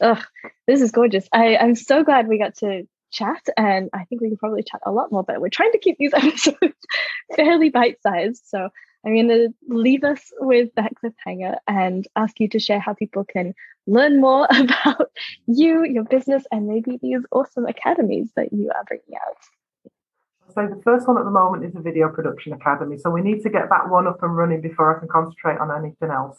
Yeah. 0.00 0.10
Ugh, 0.10 0.24
this 0.66 0.82
is 0.82 0.90
gorgeous. 0.90 1.26
I, 1.32 1.56
I'm 1.56 1.74
so 1.74 2.04
glad 2.04 2.28
we 2.28 2.38
got 2.38 2.56
to 2.56 2.86
chat 3.10 3.48
and 3.56 3.88
I 3.92 4.04
think 4.04 4.20
we 4.20 4.28
can 4.28 4.36
probably 4.36 4.62
chat 4.62 4.82
a 4.84 4.92
lot 4.92 5.10
more, 5.10 5.22
but 5.22 5.40
we're 5.40 5.48
trying 5.48 5.72
to 5.72 5.78
keep 5.78 5.96
these 5.98 6.12
episodes 6.14 6.76
fairly 7.34 7.70
bite-sized. 7.70 8.42
So 8.46 8.68
I'm 9.06 9.14
going 9.14 9.28
to 9.28 9.54
leave 9.68 10.02
us 10.02 10.32
with 10.40 10.70
that 10.74 10.92
cliffhanger 10.94 11.58
and 11.68 12.06
ask 12.16 12.40
you 12.40 12.48
to 12.48 12.58
share 12.58 12.80
how 12.80 12.92
people 12.92 13.24
can 13.24 13.54
learn 13.86 14.20
more 14.20 14.48
about 14.50 15.10
you, 15.46 15.84
your 15.84 16.04
business, 16.04 16.44
and 16.50 16.66
maybe 16.66 16.98
these 17.00 17.22
awesome 17.30 17.66
academies 17.66 18.30
that 18.34 18.52
you 18.52 18.70
are 18.74 18.84
bringing 18.84 19.14
out. 19.14 19.36
So 20.54 20.66
the 20.66 20.82
first 20.82 21.06
one 21.06 21.18
at 21.18 21.24
the 21.24 21.30
moment 21.30 21.64
is 21.64 21.76
a 21.76 21.80
video 21.80 22.08
production 22.08 22.52
academy. 22.52 22.98
So 22.98 23.10
we 23.10 23.22
need 23.22 23.42
to 23.42 23.50
get 23.50 23.68
that 23.70 23.88
one 23.88 24.08
up 24.08 24.22
and 24.22 24.36
running 24.36 24.60
before 24.60 24.96
I 24.96 24.98
can 24.98 25.08
concentrate 25.08 25.58
on 25.58 25.70
anything 25.70 26.10
else. 26.10 26.38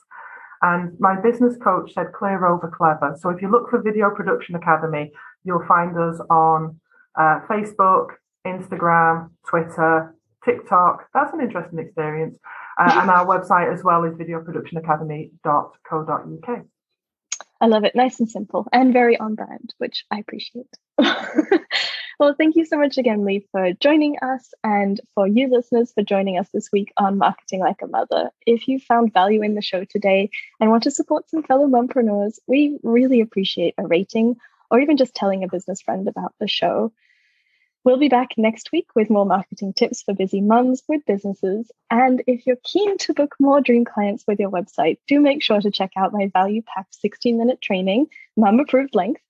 And 0.62 1.00
my 1.00 1.20
business 1.22 1.56
coach 1.64 1.94
said 1.94 2.12
clear 2.14 2.46
over 2.46 2.68
clever. 2.68 3.16
So 3.20 3.30
if 3.30 3.42
you 3.42 3.50
look 3.50 3.70
for 3.70 3.82
Video 3.82 4.10
Production 4.10 4.56
Academy, 4.56 5.12
you'll 5.44 5.66
find 5.68 5.98
us 5.98 6.20
on 6.30 6.80
uh, 7.16 7.42
Facebook, 7.48 8.08
Instagram, 8.46 9.30
Twitter, 9.48 10.16
TikTok. 10.48 11.10
That's 11.14 11.34
an 11.34 11.42
interesting 11.42 11.80
experience. 11.80 12.38
Uh, 12.80 13.00
and 13.02 13.10
our 13.10 13.26
website 13.26 13.74
as 13.74 13.84
well 13.84 14.06
is 14.06 14.14
videoproductionacademy.co.uk. 14.14 16.66
I 17.60 17.66
love 17.66 17.84
it. 17.84 17.96
Nice 17.96 18.20
and 18.20 18.30
simple 18.30 18.68
and 18.72 18.94
very 18.94 19.18
on 19.18 19.34
brand, 19.36 19.74
which 19.80 20.06
I 20.12 20.20
appreciate. 20.20 20.70
well, 22.20 22.36
thank 22.38 22.56
you 22.56 22.66
so 22.66 22.78
much 22.78 23.00
again, 23.00 23.26
Lee, 23.26 23.48
for 23.52 23.74
joining 23.74 24.20
us 24.20 24.54
and 24.64 25.02
for 25.16 25.28
you 25.28 25.50
listeners 25.50 25.92
for 25.92 26.04
joining 26.04 26.38
us 26.38 26.48
this 26.54 26.70
week 26.72 26.94
on 26.98 27.18
Marketing 27.18 27.60
Like 27.60 27.82
a 27.82 27.88
Mother. 27.88 28.30
If 28.46 28.68
you 28.68 28.80
found 28.80 29.12
value 29.12 29.42
in 29.42 29.56
the 29.56 29.62
show 29.62 29.86
today 29.86 30.30
and 30.60 30.70
want 30.70 30.84
to 30.84 30.92
support 30.92 31.28
some 31.30 31.42
fellow 31.44 31.68
mompreneurs, 31.68 32.38
we 32.48 32.78
really 32.84 33.22
appreciate 33.22 33.74
a 33.80 33.88
rating 33.88 34.36
or 34.70 34.80
even 34.80 34.98
just 34.98 35.16
telling 35.16 35.44
a 35.44 35.48
business 35.48 35.82
friend 35.82 36.08
about 36.08 36.34
the 36.40 36.48
show. 36.48 36.92
We'll 37.88 37.96
be 37.96 38.10
back 38.10 38.32
next 38.36 38.74
week 38.74 38.88
with 38.96 39.10
more 39.10 39.26
marketing 39.26 39.72
tips 39.72 40.04
for 40.04 40.14
busy 40.14 40.42
mums 40.42 40.84
with 40.90 41.06
businesses. 41.06 41.72
And 41.90 42.22
if 42.28 42.46
you're 42.46 42.58
keen 42.66 42.98
to 42.98 43.14
book 43.14 43.34
more 43.40 43.62
dream 43.62 43.86
clients 43.86 44.26
with 44.28 44.42
your 44.42 44.52
website, 44.52 44.98
do 45.08 45.22
make 45.22 45.42
sure 45.42 45.62
to 45.62 45.72
check 45.72 45.92
out 45.96 46.12
my 46.12 46.30
value 46.34 46.64
packed 46.64 46.96
16 47.00 47.38
minute 47.38 47.62
training, 47.62 48.08
mum 48.36 48.60
approved 48.60 48.94
length, 48.94 49.22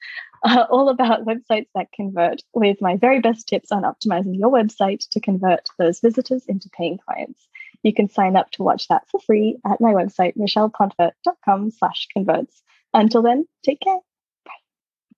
uh, 0.43 0.65
all 0.71 0.89
about 0.89 1.23
websites 1.23 1.67
that 1.75 1.91
convert 1.91 2.41
with 2.55 2.81
my 2.81 2.97
very 2.97 3.19
best 3.19 3.47
tips 3.47 3.71
on 3.71 3.83
optimizing 3.83 4.35
your 4.39 4.49
website 4.49 5.07
to 5.11 5.19
convert 5.19 5.67
those 5.77 5.99
visitors 5.99 6.43
into 6.47 6.67
paying 6.69 6.97
clients. 6.97 7.47
You 7.83 7.93
can 7.93 8.09
sign 8.09 8.35
up 8.35 8.49
to 8.53 8.63
watch 8.63 8.87
that 8.87 9.07
for 9.07 9.19
free 9.19 9.57
at 9.67 9.79
my 9.79 9.93
website, 9.93 10.35
michellepontvert.com 10.35 11.69
slash 11.69 12.07
converts. 12.11 12.63
Until 12.91 13.21
then, 13.21 13.45
take 13.63 13.81
care. 13.81 13.99